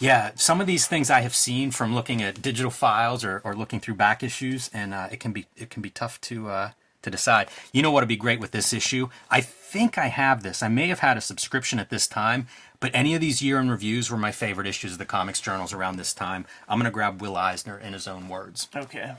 Yeah, 0.00 0.32
some 0.34 0.60
of 0.60 0.66
these 0.66 0.86
things 0.86 1.08
I 1.08 1.20
have 1.20 1.34
seen 1.34 1.70
from 1.70 1.94
looking 1.94 2.20
at 2.20 2.42
digital 2.42 2.70
files 2.70 3.24
or, 3.24 3.40
or 3.44 3.54
looking 3.54 3.78
through 3.78 3.94
back 3.94 4.22
issues, 4.22 4.68
and 4.74 4.92
uh, 4.92 5.08
it 5.10 5.20
can 5.20 5.32
be 5.32 5.46
it 5.56 5.70
can 5.70 5.82
be 5.82 5.90
tough 5.90 6.20
to 6.22 6.48
uh, 6.48 6.70
to 7.02 7.10
decide. 7.10 7.48
You 7.72 7.82
know 7.82 7.90
what 7.90 8.02
would 8.02 8.08
be 8.08 8.16
great 8.16 8.40
with 8.40 8.50
this 8.50 8.72
issue? 8.72 9.08
I 9.30 9.40
think 9.40 9.96
I 9.96 10.08
have 10.08 10.42
this. 10.42 10.62
I 10.62 10.68
may 10.68 10.88
have 10.88 10.98
had 11.00 11.16
a 11.16 11.20
subscription 11.20 11.78
at 11.78 11.90
this 11.90 12.08
time, 12.08 12.48
but 12.80 12.90
any 12.94 13.14
of 13.14 13.20
these 13.20 13.40
year 13.40 13.60
in 13.60 13.70
reviews 13.70 14.10
were 14.10 14.18
my 14.18 14.32
favorite 14.32 14.66
issues 14.66 14.92
of 14.92 14.98
the 14.98 15.04
comics 15.04 15.40
journals 15.40 15.72
around 15.72 15.96
this 15.96 16.12
time. 16.12 16.44
I'm 16.68 16.78
gonna 16.78 16.90
grab 16.90 17.20
Will 17.20 17.36
Eisner 17.36 17.78
in 17.78 17.92
his 17.92 18.08
own 18.08 18.28
words. 18.28 18.68
Okay. 18.74 19.14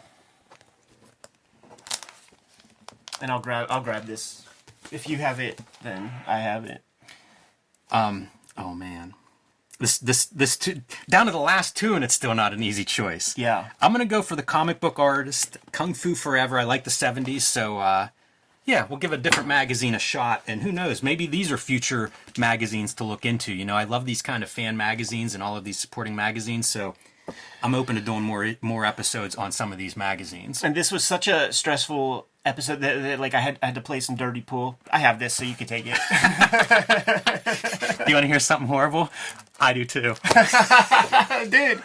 And 3.22 3.32
I'll 3.32 3.40
grab 3.40 3.68
I'll 3.70 3.82
grab 3.82 4.06
this. 4.08 4.46
If 4.92 5.10
you 5.10 5.18
have 5.18 5.40
it, 5.40 5.62
then 5.82 6.12
I 6.28 6.40
have 6.40 6.66
it. 6.66 6.82
Oh 7.92 8.74
man, 8.74 9.14
this 9.80 9.98
this 9.98 10.26
this 10.26 10.56
two, 10.56 10.82
down 11.10 11.26
to 11.26 11.32
the 11.32 11.38
last 11.38 11.76
two, 11.76 11.94
and 11.96 12.04
it's 12.04 12.14
still 12.14 12.34
not 12.34 12.54
an 12.54 12.64
easy 12.64 12.86
choice. 12.86 13.38
Yeah. 13.38 13.70
I'm 13.82 13.92
gonna 13.92 14.06
go 14.06 14.22
for 14.22 14.36
the 14.36 14.44
comic 14.44 14.80
book 14.80 14.98
artist, 14.98 15.58
Kung 15.72 15.94
Fu 15.94 16.16
Forever. 16.16 16.58
I 16.58 16.64
like 16.64 16.86
the 16.86 16.90
'70s, 16.90 17.42
so 17.42 17.80
uh, 17.80 18.08
yeah, 18.64 18.86
we'll 18.90 19.00
give 19.00 19.12
a 19.12 19.18
different 19.18 19.48
magazine 19.50 19.94
a 19.94 20.00
shot. 20.00 20.44
And 20.48 20.62
who 20.62 20.72
knows, 20.72 21.04
maybe 21.04 21.28
these 21.28 21.52
are 21.52 21.58
future 21.58 22.12
magazines 22.38 22.94
to 22.96 23.04
look 23.04 23.26
into. 23.26 23.54
You 23.54 23.66
know, 23.66 23.76
I 23.76 23.84
love 23.84 24.06
these 24.06 24.22
kind 24.22 24.42
of 24.44 24.50
fan 24.50 24.78
magazines 24.78 25.34
and 25.34 25.44
all 25.44 25.58
of 25.58 25.66
these 25.66 25.78
supporting 25.78 26.16
magazines, 26.16 26.68
so 26.68 26.96
I'm 27.62 27.76
open 27.76 27.96
to 27.96 28.02
doing 28.02 28.24
more 28.24 28.56
more 28.62 28.86
episodes 28.86 29.36
on 29.36 29.52
some 29.52 29.74
of 29.74 29.78
these 29.78 29.98
magazines. 29.98 30.64
And 30.64 30.76
this 30.76 30.92
was 30.92 31.04
such 31.04 31.28
a 31.28 31.52
stressful 31.52 32.28
episode 32.46 32.80
that, 32.82 33.02
that 33.02 33.20
like 33.20 33.34
I 33.34 33.40
had 33.42 33.60
I 33.62 33.66
had 33.68 33.76
to 33.76 33.82
play 33.82 34.00
some 34.00 34.16
dirty 34.16 34.42
pool. 34.42 34.78
I 34.92 35.00
have 35.00 35.20
this, 35.20 35.34
so 35.34 35.44
you 35.44 35.56
can 35.56 35.68
take 35.68 35.86
it. 35.88 35.98
Do 38.06 38.12
you 38.12 38.16
want 38.16 38.24
to 38.24 38.28
hear 38.28 38.40
something 38.40 38.68
horrible? 38.68 39.10
I 39.60 39.74
do 39.74 39.86
too. 39.86 40.16
Dude. 41.50 41.82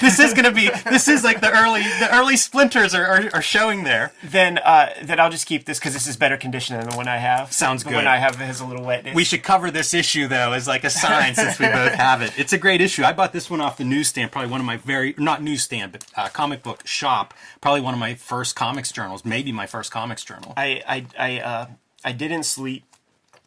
this 0.00 0.18
is 0.18 0.34
gonna 0.34 0.50
be. 0.50 0.70
This 0.90 1.08
is 1.08 1.22
like 1.22 1.40
the 1.40 1.50
early. 1.50 1.82
The 1.82 2.08
early 2.12 2.36
splinters 2.36 2.94
are, 2.94 3.04
are, 3.04 3.30
are 3.34 3.42
showing 3.42 3.84
there. 3.84 4.12
Then, 4.24 4.58
uh, 4.58 4.88
then 5.02 5.20
I'll 5.20 5.30
just 5.30 5.46
keep 5.46 5.66
this 5.66 5.78
because 5.78 5.92
this 5.92 6.06
is 6.06 6.16
better 6.16 6.36
condition 6.36 6.76
than 6.78 6.88
the 6.88 6.96
one 6.96 7.06
I 7.06 7.18
have. 7.18 7.52
Sounds 7.52 7.84
the 7.84 7.90
good. 7.90 7.94
The 7.94 7.98
one 7.98 8.06
I 8.06 8.16
have 8.16 8.36
has 8.36 8.60
a 8.60 8.66
little 8.66 8.84
wetness. 8.84 9.14
We 9.14 9.24
should 9.24 9.42
cover 9.42 9.70
this 9.70 9.94
issue 9.94 10.26
though 10.26 10.52
as 10.52 10.66
like 10.66 10.84
a 10.84 10.90
sign 10.90 11.34
since 11.34 11.58
we 11.58 11.66
both 11.66 11.92
have 11.94 12.22
it. 12.22 12.32
It's 12.38 12.52
a 12.52 12.58
great 12.58 12.80
issue. 12.80 13.04
I 13.04 13.12
bought 13.12 13.32
this 13.32 13.48
one 13.48 13.60
off 13.60 13.76
the 13.76 13.84
newsstand, 13.84 14.32
probably 14.32 14.50
one 14.50 14.60
of 14.60 14.66
my 14.66 14.78
very 14.78 15.14
not 15.16 15.42
newsstand, 15.42 15.92
but 15.92 16.04
uh, 16.16 16.28
comic 16.28 16.62
book 16.62 16.86
shop. 16.86 17.34
Probably 17.60 17.80
one 17.80 17.94
of 17.94 18.00
my 18.00 18.14
first 18.14 18.56
comics 18.56 18.90
journals, 18.90 19.24
maybe 19.24 19.52
my 19.52 19.66
first 19.66 19.92
comics 19.92 20.24
journal. 20.24 20.54
I 20.56 20.82
I 20.88 21.06
I 21.18 21.40
uh, 21.40 21.66
I 22.04 22.12
didn't 22.12 22.44
sleep 22.44 22.84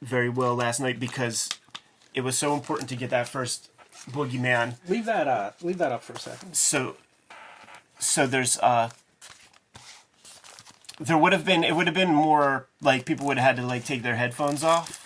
very 0.01 0.29
well 0.29 0.55
last 0.55 0.79
night 0.79 0.99
because 0.99 1.49
it 2.13 2.21
was 2.21 2.37
so 2.37 2.53
important 2.53 2.89
to 2.89 2.95
get 2.95 3.09
that 3.11 3.27
first 3.27 3.69
boogeyman. 4.09 4.75
Leave 4.87 5.05
that 5.05 5.27
uh 5.27 5.51
leave 5.61 5.77
that 5.77 5.91
up 5.91 6.03
for 6.03 6.13
a 6.13 6.19
second. 6.19 6.55
So 6.55 6.95
so 7.99 8.25
there's 8.25 8.57
uh 8.59 8.89
there 10.99 11.17
would 11.17 11.33
have 11.33 11.45
been 11.45 11.63
it 11.63 11.75
would 11.75 11.87
have 11.87 11.95
been 11.95 12.13
more 12.13 12.67
like 12.81 13.05
people 13.05 13.25
would 13.27 13.37
have 13.37 13.55
had 13.55 13.61
to 13.61 13.67
like 13.67 13.85
take 13.85 14.03
their 14.03 14.15
headphones 14.15 14.63
off. 14.63 14.97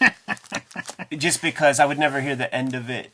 Just 1.16 1.42
because 1.42 1.80
I 1.80 1.86
would 1.86 1.98
never 1.98 2.20
hear 2.20 2.36
the 2.36 2.52
end 2.54 2.74
of 2.74 2.88
it. 2.88 3.12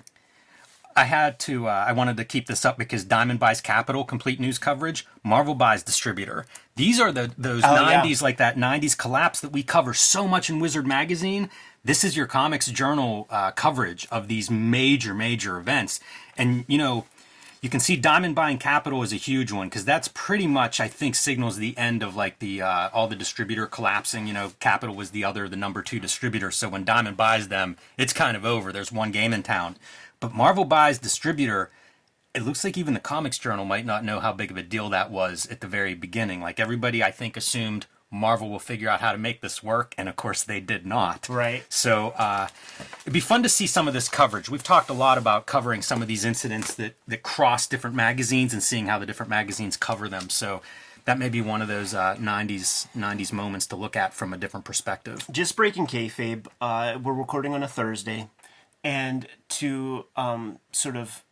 I 0.97 1.05
had 1.05 1.39
to. 1.41 1.69
Uh, 1.69 1.85
I 1.87 1.93
wanted 1.93 2.17
to 2.17 2.25
keep 2.25 2.47
this 2.47 2.65
up 2.65 2.79
because 2.79 3.05
Diamond 3.05 3.39
buys 3.39 3.61
Capital, 3.61 4.03
complete 4.05 4.41
news 4.41 4.59
coverage. 4.59 5.07
Marvel 5.23 5.55
buys 5.55 5.83
distributor. 5.83 6.47
These 6.77 6.99
are 6.99 7.13
the 7.13 7.31
those 7.37 7.63
Oh, 7.65 7.75
yeah. 7.75 8.03
'90s, 8.03 8.23
like 8.23 8.39
that 8.39 8.57
'90s 8.57 8.97
collapse 8.97 9.41
that 9.41 9.53
we 9.53 9.63
cover 9.63 9.93
so 9.95 10.27
much 10.27 10.49
in 10.51 10.59
Wizard 10.59 10.87
magazine. 10.87 11.51
This 11.85 12.03
is 12.03 12.17
your 12.17 12.27
Comics 12.27 12.67
Journal 12.67 13.27
uh, 13.31 13.51
coverage 13.53 14.09
of 14.11 14.27
these 14.27 14.51
major, 14.51 15.15
major 15.15 15.59
events, 15.59 16.01
and 16.37 16.65
you 16.67 16.79
know. 16.79 17.05
You 17.63 17.71
can 17.71 17.81
see 17.81 17.97
Diamond 17.97 18.35
buying 18.35 18.59
Capital 18.59 19.03
is 19.03 19.13
a 19.13 19.17
huge 19.17 19.51
one 19.51 19.69
because 19.69 19.85
that's 19.85 20.09
pretty 20.09 20.47
much, 20.47 20.79
I 20.79 20.89
think, 20.89 21.15
signals 21.15 21.57
the 21.57 21.77
end 21.79 22.03
of 22.03 22.15
like 22.15 22.39
the 22.39 22.63
uh, 22.63 22.91
all 22.93 23.09
the 23.09 23.17
distributor 23.17 23.67
collapsing. 23.67 24.27
You 24.27 24.35
know, 24.35 24.53
Capital 24.61 24.95
was 24.95 25.11
the 25.11 25.25
other, 25.25 25.49
the 25.49 25.57
number 25.57 25.83
two 25.83 25.99
distributor. 25.99 26.51
So 26.51 26.69
when 26.69 26.85
Diamond 26.85 27.17
buys 27.17 27.49
them, 27.49 27.77
it's 27.97 28.13
kind 28.13 28.37
of 28.37 28.45
over. 28.45 28.73
There's 28.73 28.93
one 28.93 29.11
game 29.11 29.33
in 29.33 29.43
town. 29.43 29.77
But 30.21 30.35
Marvel 30.35 30.65
buys 30.65 30.99
distributor. 30.99 31.71
It 32.35 32.43
looks 32.45 32.63
like 32.63 32.77
even 32.77 32.93
the 32.93 33.01
Comics 33.01 33.39
Journal 33.39 33.65
might 33.65 33.87
not 33.87 34.05
know 34.05 34.21
how 34.21 34.33
big 34.33 34.51
of 34.51 34.59
a 34.59 34.63
deal 34.63 34.91
that 34.91 35.11
was 35.11 35.49
at 35.51 35.61
the 35.61 35.67
very 35.67 35.95
beginning. 35.95 36.43
Like 36.43 36.61
everybody, 36.61 37.03
I 37.03 37.11
think, 37.11 37.37
assumed 37.37 37.87
Marvel 38.17 38.49
will 38.51 38.59
figure 38.59 38.89
out 38.89 39.01
how 39.01 39.13
to 39.13 39.19
make 39.19 39.41
this 39.41 39.63
work, 39.63 39.95
and 39.97 40.09
of 40.09 40.17
course 40.17 40.43
they 40.43 40.61
did 40.61 40.87
not. 40.87 41.29
Right. 41.29 41.65
So 41.69 42.09
uh, 42.17 42.49
it'd 43.03 43.13
be 43.13 43.21
fun 43.21 43.43
to 43.43 43.49
see 43.49 43.67
some 43.67 43.87
of 43.87 43.95
this 43.95 44.09
coverage. 44.09 44.49
We've 44.49 44.63
talked 44.63 44.91
a 44.91 44.95
lot 44.95 45.19
about 45.19 45.47
covering 45.47 45.83
some 45.83 46.03
of 46.03 46.09
these 46.09 46.25
incidents 46.25 46.75
that 46.75 46.95
that 47.07 47.23
cross 47.23 47.67
different 47.67 47.95
magazines 47.97 48.53
and 48.53 48.63
seeing 48.63 48.87
how 48.87 48.99
the 48.99 49.07
different 49.07 49.31
magazines 49.31 49.77
cover 49.77 50.09
them. 50.09 50.31
So 50.31 50.63
that 51.05 51.19
may 51.19 51.29
be 51.29 51.41
one 51.41 51.63
of 51.63 51.69
those 51.69 51.95
uh, 51.95 52.17
'90s 52.17 52.89
'90s 52.97 53.33
moments 53.33 53.67
to 53.69 53.77
look 53.77 53.97
at 53.97 54.13
from 54.13 54.33
a 54.33 54.37
different 54.37 54.65
perspective. 54.65 55.25
just 55.31 55.57
breaking 55.57 55.87
kayfabe. 55.87 56.47
Uh, 56.61 56.99
we're 57.03 57.13
recording 57.13 57.55
on 57.55 57.63
a 57.63 57.69
Thursday, 57.69 58.29
and 58.83 59.29
to 59.49 60.07
um, 60.17 60.59
sort 60.73 60.97
of 60.97 61.23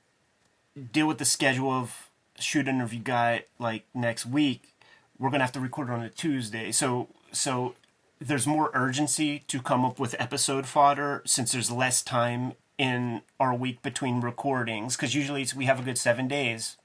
deal 0.92 1.06
with 1.06 1.18
the 1.18 1.24
schedule 1.24 1.70
of 1.70 2.10
shoot 2.38 2.66
interview 2.68 3.00
guy 3.00 3.44
like 3.58 3.84
next 3.94 4.26
week, 4.26 4.74
we're 5.18 5.30
gonna 5.30 5.44
have 5.44 5.52
to 5.52 5.61
record 5.61 5.88
it 5.88 5.92
on 5.92 6.02
a 6.02 6.11
Tuesday. 6.11 6.73
So 6.73 7.09
so 7.33 7.75
there's 8.21 8.47
more 8.47 8.71
urgency 8.75 9.40
to 9.49 9.61
come 9.61 9.85
up 9.85 9.99
with 9.99 10.14
episode 10.18 10.66
fodder 10.66 11.23
since 11.26 11.52
there's 11.52 11.71
less 11.71 12.02
time 12.02 12.52
in 12.78 13.23
our 13.38 13.54
week 13.54 13.83
between 13.83 14.21
recordings 14.21 14.97
because 14.97 15.14
usually 15.14 15.42
it's, 15.42 15.54
we 15.54 15.66
have 15.66 15.80
a 15.80 15.83
good 15.83 15.99
seven 15.99 16.26
days. 16.26 16.76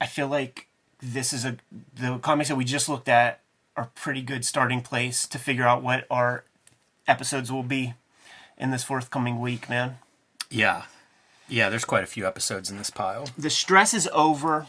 I 0.00 0.06
feel 0.06 0.28
like 0.28 0.68
this 1.00 1.32
is 1.32 1.44
a 1.44 1.56
the 1.94 2.18
comics 2.18 2.48
that 2.48 2.56
we 2.56 2.64
just 2.64 2.88
looked 2.88 3.08
at 3.08 3.40
are 3.76 3.90
pretty 3.94 4.22
good 4.22 4.44
starting 4.44 4.80
place 4.80 5.26
to 5.28 5.38
figure 5.38 5.64
out 5.64 5.82
what 5.82 6.06
our 6.10 6.44
episodes 7.06 7.50
will 7.52 7.62
be 7.62 7.94
in 8.56 8.70
this 8.70 8.84
forthcoming 8.84 9.40
week, 9.40 9.68
man. 9.68 9.98
Yeah, 10.50 10.84
yeah. 11.48 11.68
There's 11.68 11.84
quite 11.84 12.02
a 12.02 12.08
few 12.08 12.26
episodes 12.26 12.70
in 12.70 12.78
this 12.78 12.90
pile. 12.90 13.28
The 13.36 13.50
stress 13.50 13.94
is 13.94 14.08
over. 14.12 14.66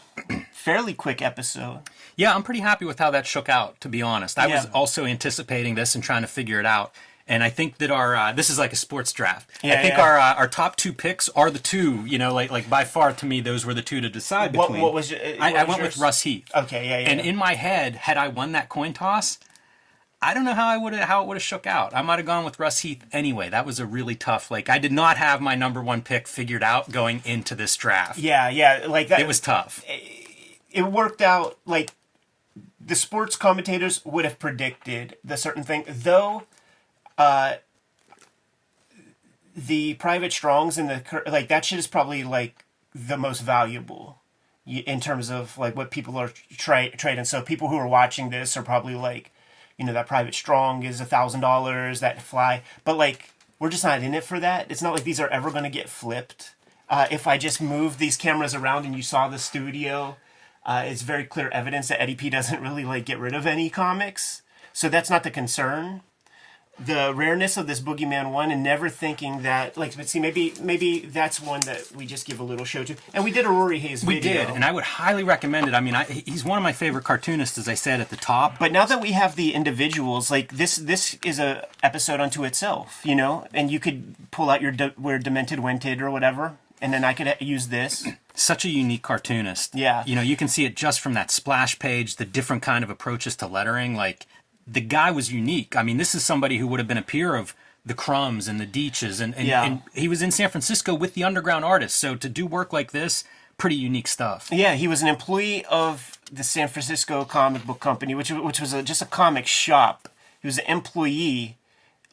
Fairly 0.64 0.92
quick 0.92 1.22
episode. 1.22 1.80
Yeah, 2.16 2.34
I'm 2.34 2.42
pretty 2.42 2.60
happy 2.60 2.84
with 2.84 2.98
how 2.98 3.10
that 3.12 3.26
shook 3.26 3.48
out. 3.48 3.80
To 3.80 3.88
be 3.88 4.02
honest, 4.02 4.38
I 4.38 4.46
was 4.46 4.66
also 4.74 5.06
anticipating 5.06 5.74
this 5.74 5.94
and 5.94 6.04
trying 6.04 6.20
to 6.20 6.28
figure 6.28 6.60
it 6.60 6.66
out. 6.66 6.92
And 7.26 7.42
I 7.42 7.48
think 7.48 7.78
that 7.78 7.90
our 7.90 8.14
uh, 8.14 8.32
this 8.32 8.50
is 8.50 8.58
like 8.58 8.72
a 8.72 8.76
sports 8.76 9.10
draft. 9.12 9.48
I 9.64 9.76
think 9.76 9.94
yeah. 9.94 10.02
our 10.02 10.18
uh, 10.18 10.34
our 10.34 10.48
top 10.48 10.76
two 10.76 10.92
picks 10.92 11.30
are 11.30 11.50
the 11.50 11.58
two. 11.60 12.04
You 12.04 12.18
know, 12.18 12.34
like 12.34 12.50
like 12.50 12.68
by 12.68 12.84
far 12.84 13.12
to 13.14 13.24
me, 13.24 13.40
those 13.40 13.64
were 13.64 13.72
the 13.72 13.80
two 13.80 14.02
to 14.02 14.10
decide 14.10 14.54
What- 14.54 14.66
between. 14.66 14.82
what 14.82 14.92
was 14.92 15.10
your- 15.10 15.20
I, 15.20 15.52
what 15.52 15.56
I 15.60 15.64
was 15.64 15.68
went 15.68 15.82
yours? 15.82 15.94
with 15.94 16.02
Russ 16.02 16.22
Heath. 16.22 16.50
Okay, 16.54 16.86
yeah, 16.88 16.98
yeah. 16.98 17.08
And 17.10 17.20
yeah. 17.20 17.26
in 17.30 17.36
my 17.36 17.54
head, 17.54 17.94
had 17.94 18.18
I 18.18 18.28
won 18.28 18.52
that 18.52 18.68
coin 18.68 18.92
toss, 18.92 19.38
I 20.20 20.34
don't 20.34 20.44
know 20.44 20.52
how 20.52 20.68
I 20.68 20.76
would 20.76 20.92
how 20.92 21.22
it 21.22 21.28
would 21.28 21.36
have 21.36 21.42
shook 21.42 21.66
out. 21.66 21.94
I 21.94 22.02
might 22.02 22.18
have 22.18 22.26
gone 22.26 22.44
with 22.44 22.58
Russ 22.58 22.80
Heath 22.80 23.02
anyway. 23.12 23.48
That 23.48 23.64
was 23.64 23.80
a 23.80 23.86
really 23.86 24.14
tough. 24.16 24.50
Like 24.50 24.68
I 24.68 24.78
did 24.78 24.92
not 24.92 25.16
have 25.16 25.40
my 25.40 25.54
number 25.54 25.80
one 25.82 26.02
pick 26.02 26.28
figured 26.28 26.62
out 26.62 26.90
going 26.92 27.22
into 27.24 27.54
this 27.54 27.74
draft. 27.76 28.18
yeah, 28.18 28.50
yeah, 28.50 28.84
like 28.86 29.08
that. 29.08 29.20
It 29.20 29.26
was 29.26 29.40
tough. 29.40 29.82
It 30.72 30.82
worked 30.82 31.20
out 31.20 31.58
like 31.66 31.92
the 32.84 32.94
sports 32.94 33.36
commentators 33.36 34.04
would 34.04 34.24
have 34.24 34.38
predicted 34.38 35.16
the 35.24 35.36
certain 35.36 35.62
thing 35.62 35.84
though 35.88 36.44
uh 37.18 37.54
the 39.54 39.94
private 39.94 40.32
strongs 40.32 40.78
and 40.78 40.88
the 40.88 41.22
like 41.26 41.48
that 41.48 41.64
shit 41.64 41.78
is 41.78 41.86
probably 41.86 42.24
like 42.24 42.64
the 42.94 43.16
most 43.16 43.40
valuable 43.40 44.20
in 44.66 45.00
terms 45.00 45.30
of 45.30 45.58
like 45.58 45.74
what 45.76 45.90
people 45.90 46.16
are 46.16 46.32
tra- 46.56 46.90
trading. 46.96 47.24
So 47.24 47.42
people 47.42 47.68
who 47.68 47.76
are 47.76 47.88
watching 47.88 48.30
this 48.30 48.56
are 48.56 48.62
probably 48.62 48.94
like 48.94 49.32
you 49.76 49.84
know 49.84 49.92
that 49.92 50.06
private 50.06 50.34
strong 50.34 50.82
is 50.82 51.00
a 51.00 51.04
thousand 51.04 51.40
dollars 51.40 52.00
that 52.00 52.20
fly 52.22 52.62
but 52.84 52.96
like 52.96 53.30
we're 53.58 53.70
just 53.70 53.84
not 53.84 54.02
in 54.02 54.14
it 54.14 54.24
for 54.24 54.40
that. 54.40 54.70
It's 54.70 54.82
not 54.82 54.94
like 54.94 55.04
these 55.04 55.20
are 55.20 55.28
ever 55.28 55.50
going 55.50 55.64
to 55.64 55.70
get 55.70 55.88
flipped. 55.88 56.54
Uh, 56.88 57.06
if 57.10 57.26
i 57.26 57.38
just 57.38 57.60
move 57.60 57.98
these 57.98 58.16
cameras 58.16 58.52
around 58.52 58.84
and 58.84 58.96
you 58.96 59.02
saw 59.02 59.28
the 59.28 59.38
studio 59.38 60.16
uh, 60.66 60.84
it's 60.86 61.02
very 61.02 61.24
clear 61.24 61.48
evidence 61.50 61.88
that 61.88 62.00
eddie 62.00 62.14
p 62.14 62.30
doesn't 62.30 62.60
really 62.66 62.84
like 62.84 63.04
get 63.04 63.18
rid 63.18 63.34
of 63.34 63.46
any 63.46 63.70
comics 63.70 64.42
so 64.72 64.88
that's 64.88 65.10
not 65.10 65.22
the 65.22 65.30
concern 65.30 66.02
the 66.78 67.12
rareness 67.14 67.58
of 67.58 67.66
this 67.66 67.80
boogeyman 67.80 68.32
one 68.32 68.50
and 68.50 68.62
never 68.62 68.88
thinking 68.88 69.42
that 69.42 69.76
like 69.76 69.94
but 69.96 70.08
see 70.08 70.18
maybe 70.18 70.54
maybe 70.62 71.00
that's 71.00 71.40
one 71.40 71.60
that 71.62 71.92
we 71.94 72.06
just 72.06 72.26
give 72.26 72.40
a 72.40 72.42
little 72.42 72.64
show 72.64 72.82
to 72.82 72.96
and 73.12 73.22
we 73.22 73.30
did 73.30 73.44
a 73.44 73.48
rory 73.50 73.78
hayes 73.78 74.02
We 74.02 74.14
video 74.14 74.46
did, 74.46 74.54
and 74.54 74.64
I 74.64 74.72
would 74.72 74.84
highly 74.84 75.22
recommend 75.22 75.68
it. 75.68 75.74
I 75.74 75.80
mean, 75.80 75.94
I, 75.94 76.04
he's 76.04 76.44
one 76.44 76.56
of 76.56 76.62
my 76.62 76.72
favorite 76.72 77.04
cartoonists, 77.04 77.58
as 77.58 77.68
I 77.68 77.74
said 77.74 78.00
at 78.00 78.08
the 78.08 78.16
top. 78.16 78.58
But 78.58 78.72
now 78.72 78.86
that 78.86 79.00
we 79.02 79.12
have 79.12 79.36
the 79.36 79.52
individuals, 79.52 80.30
like 80.30 80.52
this, 80.52 80.76
this 80.76 81.18
is 81.24 81.38
a 81.38 81.68
episode 81.82 82.20
unto 82.20 82.44
itself, 82.44 83.00
you 83.04 83.14
know. 83.14 83.46
And 83.52 83.70
you 83.70 83.78
could 83.78 84.14
pull 84.30 84.48
out 84.48 84.62
your 84.62 84.72
de- 84.72 84.94
where 84.96 85.18
demented 85.18 85.60
wented 85.60 86.00
or 86.00 86.10
whatever, 86.10 86.56
and 86.80 86.92
then 86.92 87.04
I 87.04 87.12
could 87.12 87.36
use 87.40 87.68
this. 87.68 88.06
Such 88.34 88.64
a 88.64 88.68
unique 88.68 89.02
cartoonist. 89.02 89.74
Yeah. 89.74 90.02
You 90.06 90.14
know, 90.16 90.22
you 90.22 90.36
can 90.36 90.48
see 90.48 90.64
it 90.64 90.74
just 90.76 91.00
from 91.00 91.14
that 91.14 91.30
splash 91.30 91.78
page, 91.78 92.16
the 92.16 92.24
different 92.24 92.62
kind 92.62 92.82
of 92.82 92.90
approaches 92.90 93.36
to 93.36 93.46
lettering. 93.46 93.94
Like, 93.94 94.26
the 94.66 94.80
guy 94.80 95.10
was 95.10 95.32
unique. 95.32 95.76
I 95.76 95.82
mean, 95.82 95.96
this 95.96 96.14
is 96.14 96.24
somebody 96.24 96.58
who 96.58 96.66
would 96.68 96.80
have 96.80 96.88
been 96.88 96.96
a 96.98 97.02
peer 97.02 97.34
of 97.34 97.54
the 97.84 97.94
Crumbs 97.94 98.46
and 98.46 98.60
the 98.60 98.66
Deitches, 98.66 99.20
and, 99.20 99.34
and, 99.34 99.48
Yeah. 99.48 99.64
and 99.64 99.82
he 99.94 100.06
was 100.06 100.20
in 100.22 100.30
San 100.30 100.50
Francisco 100.50 100.94
with 100.94 101.14
the 101.14 101.24
underground 101.24 101.64
artists. 101.64 101.98
So 101.98 102.14
to 102.14 102.28
do 102.28 102.46
work 102.46 102.72
like 102.72 102.92
this, 102.92 103.24
pretty 103.56 103.76
unique 103.76 104.06
stuff. 104.08 104.48
Yeah, 104.52 104.74
he 104.74 104.86
was 104.86 105.02
an 105.02 105.08
employee 105.08 105.64
of 105.66 106.18
the 106.32 106.44
San 106.44 106.68
Francisco 106.68 107.24
Comic 107.24 107.66
Book 107.66 107.80
Company, 107.80 108.14
which 108.14 108.30
which 108.30 108.60
was 108.60 108.72
a, 108.72 108.82
just 108.82 109.02
a 109.02 109.06
comic 109.06 109.46
shop. 109.46 110.08
He 110.40 110.46
was 110.48 110.58
an 110.58 110.66
employee, 110.66 111.56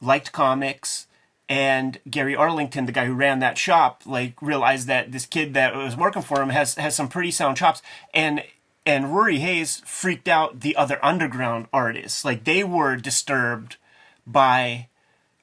liked 0.01 0.31
comics, 0.31 1.05
and 1.49 1.99
Gary 2.09 2.35
Arlington, 2.35 2.85
the 2.85 2.91
guy 2.91 3.05
who 3.05 3.13
ran 3.13 3.39
that 3.39 3.57
shop, 3.57 4.03
like 4.05 4.41
realized 4.41 4.87
that 4.87 5.11
this 5.11 5.25
kid 5.25 5.53
that 5.53 5.75
was 5.75 5.95
working 5.95 6.21
for 6.21 6.41
him 6.41 6.49
has 6.49 6.75
has 6.75 6.95
some 6.95 7.07
pretty 7.07 7.31
sound 7.31 7.57
chops, 7.57 7.81
and 8.13 8.43
and 8.85 9.13
Rory 9.13 9.39
Hayes 9.39 9.81
freaked 9.85 10.27
out 10.27 10.61
the 10.61 10.75
other 10.75 11.03
underground 11.03 11.67
artists. 11.71 12.25
Like 12.25 12.43
they 12.43 12.63
were 12.63 12.95
disturbed 12.95 13.77
by 14.25 14.87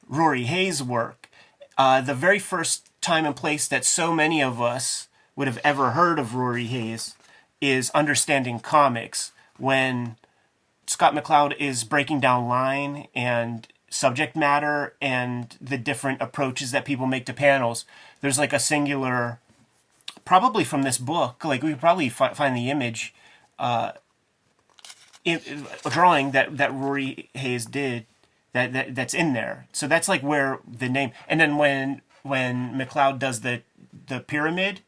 Rory 0.06 0.44
Hayes' 0.44 0.82
work. 0.82 1.30
Uh, 1.76 2.00
the 2.00 2.14
very 2.14 2.38
first 2.38 2.90
time 3.00 3.26
and 3.26 3.34
place 3.34 3.66
that 3.68 3.84
so 3.84 4.14
many 4.14 4.42
of 4.42 4.61
us 4.61 5.08
would 5.37 5.49
have 5.49 5.61
ever 5.64 5.90
heard 5.90 6.18
of 6.18 6.34
Rory 6.34 6.66
Hayes 6.66 7.16
is 7.61 7.90
Understanding 7.90 8.61
Comics 8.61 9.32
when 9.56 10.16
Scott 10.87 11.14
McCloud 11.14 11.56
is 11.58 11.84
breaking 11.84 12.20
down 12.20 12.46
line 12.46 13.08
and 13.14 13.66
subject 13.94 14.36
matter 14.36 14.94
and 15.00 15.56
the 15.60 15.78
different 15.78 16.20
approaches 16.20 16.70
that 16.72 16.84
people 16.84 17.06
make 17.06 17.26
to 17.26 17.32
panels. 17.32 17.84
There's 18.20 18.38
like 18.38 18.52
a 18.52 18.58
singular, 18.58 19.40
probably 20.24 20.64
from 20.64 20.82
this 20.82 20.98
book, 20.98 21.44
like 21.44 21.62
we 21.62 21.70
could 21.70 21.80
probably 21.80 22.08
fi- 22.08 22.34
find 22.34 22.56
the 22.56 22.70
image, 22.70 23.14
uh, 23.58 23.92
in, 25.24 25.40
a 25.84 25.90
drawing 25.90 26.32
that, 26.32 26.56
that 26.56 26.74
Rory 26.74 27.30
Hayes 27.34 27.66
did 27.66 28.06
that, 28.52 28.72
that 28.72 28.94
that's 28.94 29.14
in 29.14 29.32
there. 29.32 29.66
So 29.72 29.86
that's 29.86 30.08
like 30.08 30.22
where 30.22 30.60
the 30.66 30.88
name. 30.88 31.12
And 31.28 31.40
then 31.40 31.56
when 31.56 32.02
when 32.22 32.74
McCloud 32.74 33.18
does 33.18 33.40
the 33.40 33.62
the 34.08 34.20
pyramid. 34.20 34.80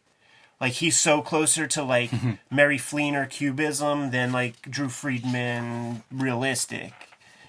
Like 0.61 0.75
he's 0.75 0.99
so 0.99 1.21
closer 1.21 1.67
to 1.67 1.83
like 1.83 2.11
Mary 2.51 2.79
Fleener 2.79 3.29
cubism 3.29 4.11
than 4.11 4.33
like 4.33 4.63
Drew 4.63 4.89
Friedman 4.89 6.03
realistic. 6.11 6.93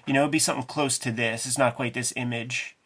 You 0.08 0.14
know, 0.14 0.20
it'd 0.22 0.32
be 0.32 0.38
something 0.38 0.64
close 0.66 0.98
to 1.00 1.12
this. 1.12 1.46
It's 1.46 1.58
not 1.58 1.76
quite 1.76 1.94
this 1.94 2.12
image, 2.16 2.76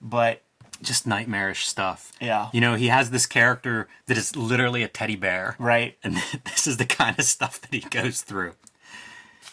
but 0.00 0.42
Just 0.82 1.06
nightmarish 1.06 1.66
stuff. 1.66 2.12
Yeah. 2.20 2.48
You 2.52 2.60
know, 2.60 2.74
he 2.74 2.88
has 2.88 3.10
this 3.10 3.26
character 3.26 3.88
that 4.06 4.16
is 4.16 4.34
literally 4.36 4.82
a 4.82 4.88
teddy 4.88 5.16
bear. 5.16 5.56
right. 5.58 5.96
and 6.04 6.16
this 6.44 6.66
is 6.66 6.76
the 6.78 6.86
kind 6.86 7.18
of 7.18 7.24
stuff 7.24 7.60
that 7.60 7.72
he 7.72 7.80
goes 7.80 8.22
through. 8.22 8.54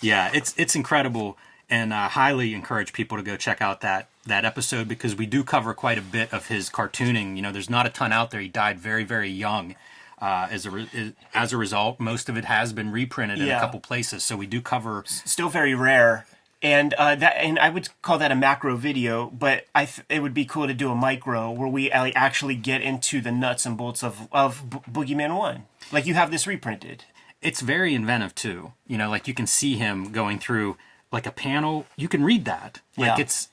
Yeah, 0.02 0.30
it's 0.34 0.54
it's 0.58 0.76
incredible, 0.76 1.38
and 1.70 1.92
I 1.94 2.08
highly 2.08 2.54
encourage 2.54 2.94
people 2.94 3.18
to 3.18 3.24
go 3.24 3.36
check 3.36 3.62
out 3.62 3.82
that 3.82 4.10
that 4.28 4.46
episode 4.46 4.88
because 4.88 5.16
we 5.16 5.26
do 5.26 5.44
cover 5.44 5.74
quite 5.74 5.98
a 5.98 6.02
bit 6.02 6.32
of 6.32 6.48
his 6.48 6.70
cartooning. 6.70 7.36
You 7.36 7.42
know, 7.42 7.52
there's 7.52 7.70
not 7.70 7.86
a 7.88 7.90
ton 7.90 8.14
out 8.14 8.30
there. 8.32 8.40
He 8.42 8.48
died 8.48 8.80
very 8.80 9.04
very 9.04 9.30
young. 9.30 9.76
Uh, 10.20 10.48
as 10.50 10.66
a 10.66 10.72
re- 10.72 11.14
as 11.34 11.54
a 11.54 11.58
result, 11.58 12.00
most 12.00 12.28
of 12.30 12.38
it 12.38 12.46
has 12.46 12.74
been 12.74 12.92
reprinted 12.92 13.40
in 13.40 13.50
a 13.50 13.60
couple 13.60 13.80
places. 13.80 14.24
So 14.24 14.36
we 14.36 14.48
do 14.48 14.62
cover. 14.62 15.04
still 15.08 15.50
very 15.50 15.76
rare. 15.76 16.26
And 16.62 16.94
uh, 16.96 17.14
that, 17.16 17.38
and 17.38 17.60
I 17.60 17.70
would 17.70 17.90
call 18.02 18.18
that 18.18 18.32
a 18.32 18.36
macro 18.36 18.76
video, 18.78 19.28
but 19.30 19.66
I 19.76 19.86
th- 19.86 20.06
it 20.10 20.22
would 20.24 20.34
be 20.34 20.44
cool 20.44 20.66
to 20.66 20.74
do 20.74 20.90
a 20.90 20.96
micro 20.96 21.52
where 21.52 21.68
we 21.68 21.92
actually 21.92 22.56
get 22.56 22.82
into 22.82 23.22
the 23.22 23.32
nuts 23.32 23.66
and 23.68 23.78
bolts 23.78 24.04
of 24.04 24.28
of 24.32 24.68
Bo- 24.68 24.84
Boogeyman 24.92 25.38
One. 25.38 25.66
Like 25.92 26.08
you 26.08 26.16
have 26.16 26.32
this 26.32 26.48
reprinted. 26.48 27.04
It's 27.44 27.62
very 27.62 27.94
inventive 27.94 28.34
too. 28.34 28.74
You 28.88 28.98
know, 28.98 29.10
like 29.10 29.28
you 29.28 29.36
can 29.36 29.46
see 29.46 29.76
him 29.76 30.12
going 30.12 30.40
through 30.40 30.78
like 31.12 31.28
a 31.28 31.32
panel. 31.32 31.86
You 31.96 32.08
can 32.08 32.24
read 32.24 32.46
that. 32.46 32.82
Like 32.98 33.18
Yeah. 33.18 33.22
it's 33.22 33.50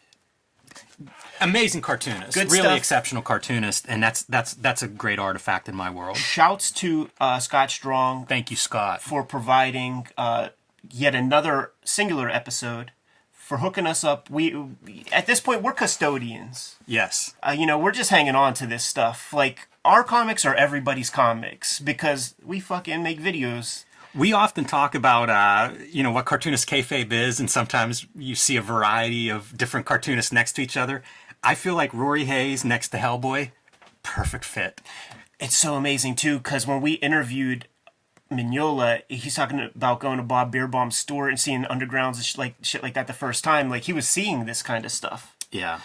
amazing 1.41 1.83
cartoonist, 1.83 2.33
Good 2.35 2.51
really 2.51 2.63
stuff. 2.63 2.79
exceptional 2.79 3.23
cartoonist, 3.23 3.85
and 3.89 4.03
that's 4.03 4.23
that's 4.23 4.55
that's 4.55 4.83
a 4.83 4.89
great 4.89 5.19
artifact 5.19 5.69
in 5.69 5.75
my 5.75 5.91
world. 5.91 6.17
Shouts 6.17 6.71
to 6.73 7.11
uh, 7.21 7.39
Scott 7.39 7.71
Strong 7.71 8.27
Thank 8.27 8.51
you, 8.51 8.57
Scott. 8.57 9.03
for 9.03 9.23
providing 9.23 10.07
uh, 10.17 10.49
yet 10.91 11.15
another 11.15 11.73
singular 11.85 12.29
episode 12.29 12.93
for 13.33 13.59
hooking 13.59 13.87
us 13.87 14.05
up. 14.05 14.31
We 14.31 14.57
at 15.13 15.27
this 15.27 15.41
point 15.41 15.63
we're 15.63 15.73
custodians. 15.73 16.77
Yes. 16.87 17.35
Uh, 17.43 17.55
you 17.57 17.67
know, 17.67 17.79
we're 17.79 17.93
just 17.93 18.11
hanging 18.11 18.35
on 18.35 18.55
to 18.55 18.67
this 18.67 18.85
stuff. 18.85 19.33
Like 19.33 19.69
our 19.85 20.03
comics 20.03 20.45
are 20.45 20.55
everybody's 20.55 21.11
comics 21.11 21.79
because 21.79 22.35
we 22.43 22.59
fucking 22.59 23.03
make 23.03 23.21
videos. 23.21 23.85
We 24.15 24.33
often 24.33 24.65
talk 24.65 24.95
about, 24.95 25.29
uh, 25.29 25.75
you 25.91 26.03
know, 26.03 26.13
what 26.13 26.25
cartoonist 26.25 26.69
kayfabe 26.69 27.13
is, 27.13 27.41
and 27.41 27.51
sometimes 27.51 28.07
you 28.15 28.37
see 28.37 28.57
a 28.57 28.63
variety 28.63 29.29
of 29.29 29.59
different 29.59 29.87
cartoonists 29.87 30.33
next 30.33 30.53
to 30.53 30.63
each 30.63 30.77
other. 30.77 31.03
I 31.43 31.57
feel 31.57 31.75
like 31.75 31.93
Rory 31.93 32.25
Hayes 32.25 32.65
next 32.65 32.91
to 32.91 32.97
Hellboy, 32.97 33.51
perfect 34.03 34.45
fit. 34.45 34.81
It's 35.41 35.57
so 35.57 35.75
amazing 35.75 36.15
too 36.15 36.39
because 36.39 36.67
when 36.67 36.81
we 36.81 36.93
interviewed 36.95 37.67
Mignola, 38.31 39.03
he's 39.09 39.37
talking 39.37 39.61
about 39.61 40.01
going 40.01 40.17
to 40.17 40.23
Bob 40.23 40.53
Beerbohm's 40.53 40.97
store 40.97 41.29
and 41.29 41.39
seeing 41.39 41.65
undergrounds 41.65 42.17
and 42.17 42.25
sh- 42.25 42.39
like 42.39 42.55
shit 42.63 42.83
like 42.83 42.95
that 42.95 43.07
the 43.07 43.13
first 43.13 43.45
time. 43.45 43.69
Like 43.69 43.85
he 43.85 43.93
was 43.93 44.09
seeing 44.09 44.47
this 44.47 44.63
kind 44.63 44.85
of 44.85 44.93
stuff. 44.93 45.35
Yeah. 45.51 45.81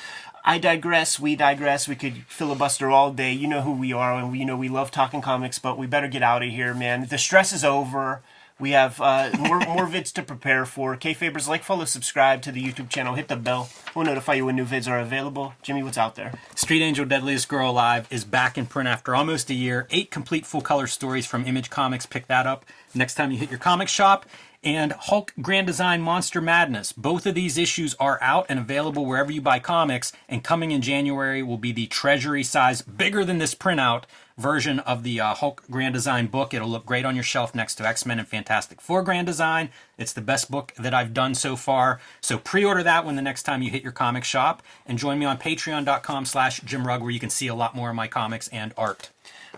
I 0.46 0.58
digress. 0.58 1.20
We 1.20 1.36
digress. 1.36 1.88
We 1.88 1.96
could 1.96 2.26
filibuster 2.28 2.90
all 2.90 3.12
day. 3.12 3.34
You 3.34 3.48
know 3.48 3.62
who 3.62 3.74
we 3.74 3.92
are, 3.94 4.14
and 4.14 4.32
we 4.32 4.40
you 4.40 4.46
know 4.46 4.58
we 4.58 4.70
love 4.70 4.90
talking 4.90 5.22
comics. 5.22 5.60
But 5.60 5.78
we 5.78 5.86
better 5.86 6.08
get 6.08 6.24
out 6.24 6.44
of 6.44 6.50
here, 6.50 6.74
man. 6.74 7.08
The 7.08 7.18
stress 7.18 7.52
is 7.52 7.64
over. 7.64 8.22
We 8.60 8.72
have 8.72 9.00
uh, 9.00 9.32
more 9.40 9.60
more 9.60 9.88
vids 9.88 10.12
to 10.14 10.22
prepare 10.22 10.66
for. 10.66 10.98
Kfabers, 10.98 11.48
like, 11.48 11.64
follow, 11.64 11.86
subscribe 11.86 12.42
to 12.42 12.52
the 12.52 12.62
YouTube 12.62 12.90
channel. 12.90 13.16
Hit 13.16 13.30
the 13.30 13.38
bell. 13.38 13.70
We'll 13.96 14.06
notify 14.06 14.34
you 14.36 14.46
when 14.46 14.58
new 14.58 14.66
vids 14.66 14.90
are 14.90 15.00
available. 15.00 15.54
Jimmy, 15.64 15.82
what's 15.82 15.98
out 15.98 16.16
there? 16.16 16.34
Street 16.56 16.82
Angel 16.82 17.06
Deadliest 17.06 17.48
Girl 17.48 17.70
Alive 17.72 18.08
is 18.12 18.26
back 18.26 18.58
in 18.58 18.66
print 18.66 18.90
after 18.90 19.16
almost 19.16 19.50
a 19.50 19.54
year. 19.54 19.88
Eight 19.92 20.12
complete 20.12 20.46
full 20.46 20.62
color 20.62 20.88
stories 20.88 21.26
from 21.26 21.46
Image 21.46 21.70
Comics. 21.70 22.06
Pick 22.06 22.28
that 22.28 22.46
up 22.46 22.66
next 22.94 23.16
time 23.16 23.32
you 23.32 23.38
hit 23.38 23.50
your 23.50 23.60
comic 23.60 23.88
shop. 23.88 24.26
And 24.62 24.92
Hulk 24.92 25.34
Grand 25.42 25.68
Design 25.68 26.02
Monster 26.02 26.42
Madness. 26.42 26.92
Both 26.92 27.26
of 27.26 27.34
these 27.34 27.58
issues 27.58 27.96
are 27.96 28.22
out 28.22 28.46
and 28.50 28.60
available 28.60 29.06
wherever 29.06 29.32
you 29.32 29.40
buy 29.40 29.60
comics. 29.60 30.12
And 30.28 30.44
coming 30.44 30.72
in 30.72 30.82
January 30.82 31.42
will 31.42 31.58
be 31.58 31.72
the 31.72 31.88
treasury 31.88 32.44
size, 32.44 32.82
bigger 32.82 33.24
than 33.24 33.38
this 33.38 33.56
printout 33.56 34.04
version 34.38 34.80
of 34.80 35.04
the 35.04 35.22
uh, 35.22 35.34
Hulk 35.34 35.64
Grand 35.72 35.94
Design 35.94 36.28
book. 36.28 36.54
It'll 36.54 36.68
look 36.68 36.86
great 36.86 37.06
on 37.06 37.16
your 37.16 37.24
shelf 37.24 37.56
next 37.56 37.76
to 37.76 37.88
X 37.88 38.06
Men 38.06 38.20
and 38.20 38.28
Fantastic 38.28 38.82
Four 38.82 39.02
Grand 39.02 39.28
Design. 39.28 39.70
It's 39.98 40.12
the 40.14 40.20
best 40.20 40.52
book 40.52 40.74
that 40.78 40.94
I've 40.94 41.14
done 41.14 41.36
so 41.36 41.56
far. 41.56 42.02
So 42.20 42.38
pre-order 42.38 42.84
that 42.84 43.06
one 43.06 43.16
the 43.16 43.22
next 43.22 43.44
time 43.44 43.62
you 43.62 43.70
hit 43.70 43.84
your 43.84 43.94
comic 43.94 44.26
shop, 44.26 44.62
and 44.86 44.98
join 44.98 45.20
me 45.20 45.26
on 45.26 45.38
Patreon.com/slash 45.38 46.62
Jim 46.62 46.86
Rugg, 46.86 47.02
where 47.02 47.12
you 47.12 47.20
can 47.20 47.30
see 47.30 47.48
a 47.48 47.56
lot 47.56 47.76
more 47.76 47.92
of 47.92 47.96
my 47.96 48.08
comics 48.08 48.50
and 48.50 48.74
art. 48.76 49.10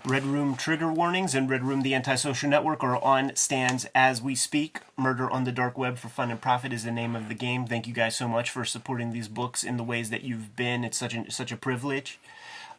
Red 0.05 0.23
Room 0.23 0.55
Trigger 0.55 0.91
Warnings 0.91 1.35
and 1.35 1.49
Red 1.49 1.63
Room 1.63 1.81
The 1.81 1.93
Antisocial 1.93 2.49
Network 2.49 2.83
are 2.83 3.01
on 3.03 3.35
stands 3.35 3.85
as 3.93 4.21
we 4.21 4.35
speak. 4.35 4.79
Murder 4.97 5.29
on 5.29 5.43
the 5.43 5.51
Dark 5.51 5.77
Web 5.77 5.97
for 5.97 6.07
Fun 6.07 6.31
and 6.31 6.41
Profit 6.41 6.73
is 6.73 6.83
the 6.83 6.91
name 6.91 7.15
of 7.15 7.27
the 7.27 7.35
game. 7.35 7.65
Thank 7.65 7.87
you 7.87 7.93
guys 7.93 8.15
so 8.15 8.27
much 8.27 8.49
for 8.49 8.65
supporting 8.65 9.11
these 9.11 9.27
books 9.27 9.63
in 9.63 9.77
the 9.77 9.83
ways 9.83 10.09
that 10.09 10.23
you've 10.23 10.55
been. 10.55 10.83
It's 10.83 10.97
such 10.97 11.13
a, 11.13 11.29
such 11.29 11.51
a 11.51 11.57
privilege. 11.57 12.19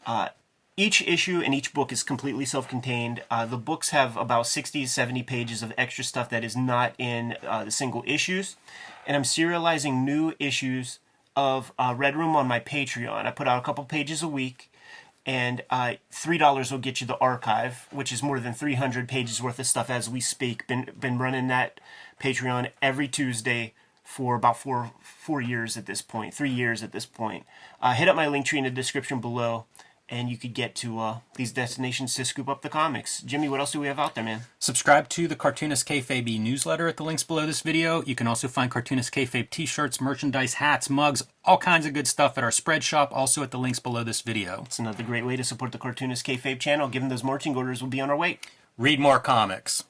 Uh, 0.05 0.31
each 0.77 1.03
issue 1.03 1.43
and 1.45 1.55
each 1.55 1.75
book 1.75 1.93
is 1.93 2.03
completely 2.03 2.45
self-contained. 2.45 3.23
Uh, 3.31 3.47
the 3.47 3.59
books 3.59 3.91
have 3.91 4.17
about 4.17 4.47
60 4.47 4.87
70 4.87 5.23
pages 5.23 5.63
of 5.63 5.73
extra 5.77 6.03
stuff 6.03 6.29
that 6.31 6.43
is 6.43 6.57
not 6.57 6.95
in 6.99 7.37
uh, 7.47 7.65
the 7.65 7.71
single 7.71 8.03
issues. 8.07 8.57
And 9.07 9.17
I'm 9.17 9.23
serializing 9.23 10.05
new 10.05 10.33
issues 10.39 10.99
of 11.37 11.73
uh, 11.79 11.95
Red 11.97 12.17
Room 12.17 12.35
on 12.35 12.49
my 12.49 12.59
Patreon. 12.59 13.27
I 13.27 13.31
put 13.31 13.47
out 13.47 13.59
a 13.59 13.65
couple 13.65 13.85
pages 13.85 14.23
a 14.23 14.29
week 14.29 14.72
and 15.25 15.63
uh, 15.71 15.95
three 16.11 16.39
dollars 16.39 16.71
will 16.71 16.79
get 16.79 17.01
you 17.01 17.07
the 17.07 17.19
archive, 17.19 17.87
which 17.91 18.13
is 18.13 18.23
more 18.23 18.41
than 18.41 18.53
three 18.53 18.75
hundred 18.75 19.09
pages 19.09 19.43
worth 19.43 19.59
of 19.59 19.67
stuff 19.67 19.91
as 19.91 20.09
we 20.11 20.21
speak. 20.21 20.67
Been 20.67 20.91
been 20.99 21.19
running 21.19 21.49
that 21.49 21.81
Patreon 22.21 22.71
every 22.81 23.09
Tuesday 23.09 23.75
for 24.05 24.35
about 24.35 24.59
four 24.59 24.93
four 25.01 25.41
years 25.41 25.77
at 25.77 25.87
this 25.87 26.03
point, 26.03 26.35
three 26.35 26.51
years 26.51 26.83
at 26.83 26.93
this 26.93 27.07
point. 27.07 27.45
Uh, 27.81 27.93
hit 27.93 28.09
up 28.09 28.17
my 28.17 28.27
link 28.27 28.47
tree 28.47 28.59
in 28.59 28.65
the 28.65 28.71
description 28.71 29.21
below, 29.21 29.65
and 30.13 30.29
you 30.29 30.37
could 30.37 30.53
get 30.53 30.75
to 30.75 31.01
uh, 31.01 31.17
these 31.37 31.53
destinations 31.53 32.15
to 32.15 32.25
scoop 32.25 32.47
up 32.47 32.61
the 32.61 32.69
comics. 32.69 33.23
Jimmy, 33.23 33.49
what 33.49 33.61
else 33.61 33.73
do 33.73 33.81
we 33.81 33.87
have 33.87 33.99
out 33.99 34.15
there, 34.15 34.23
man? 34.23 34.43
Subscribe 34.59 35.09
to 35.09 35.27
the 35.27 35.35
Cartoonist 35.35 35.89
Kayfabe 35.89 36.39
newsletter 36.39 36.87
at 36.87 36.99
the 36.99 37.03
links 37.03 37.25
below 37.25 37.47
this 37.47 37.63
video. 37.63 38.03
You 38.03 38.15
can 38.15 38.27
also 38.27 38.47
find 38.47 38.71
Cartoonist 38.71 39.13
Kayfabe 39.13 39.49
t-shirts, 39.49 40.03
merchandise, 40.03 40.55
hats, 40.55 40.91
mugs, 40.91 41.23
all 41.47 41.57
kinds 41.57 41.87
of 41.87 41.95
good 41.95 42.07
stuff 42.07 42.37
at 42.37 42.45
our 42.45 42.51
spread 42.51 42.85
shop, 42.85 43.11
also 43.15 43.43
at 43.43 43.51
the 43.51 43.59
links 43.59 43.79
below 43.79 44.05
this 44.05 44.21
video. 44.21 44.65
It's 44.67 44.79
another 44.79 45.03
great 45.03 45.25
way 45.25 45.37
to 45.37 45.45
support 45.45 45.73
the 45.73 45.79
Cartoonist 45.79 46.27
Kayfabe 46.27 46.61
channel. 46.61 46.89
Given 46.89 47.09
those 47.09 47.25
marching 47.25 47.57
orders, 47.57 47.81
will 47.81 47.89
be 47.89 48.01
on 48.01 48.11
our 48.11 48.17
way. 48.17 48.39
Read 48.77 49.01
more 49.01 49.19
comics. 49.19 49.85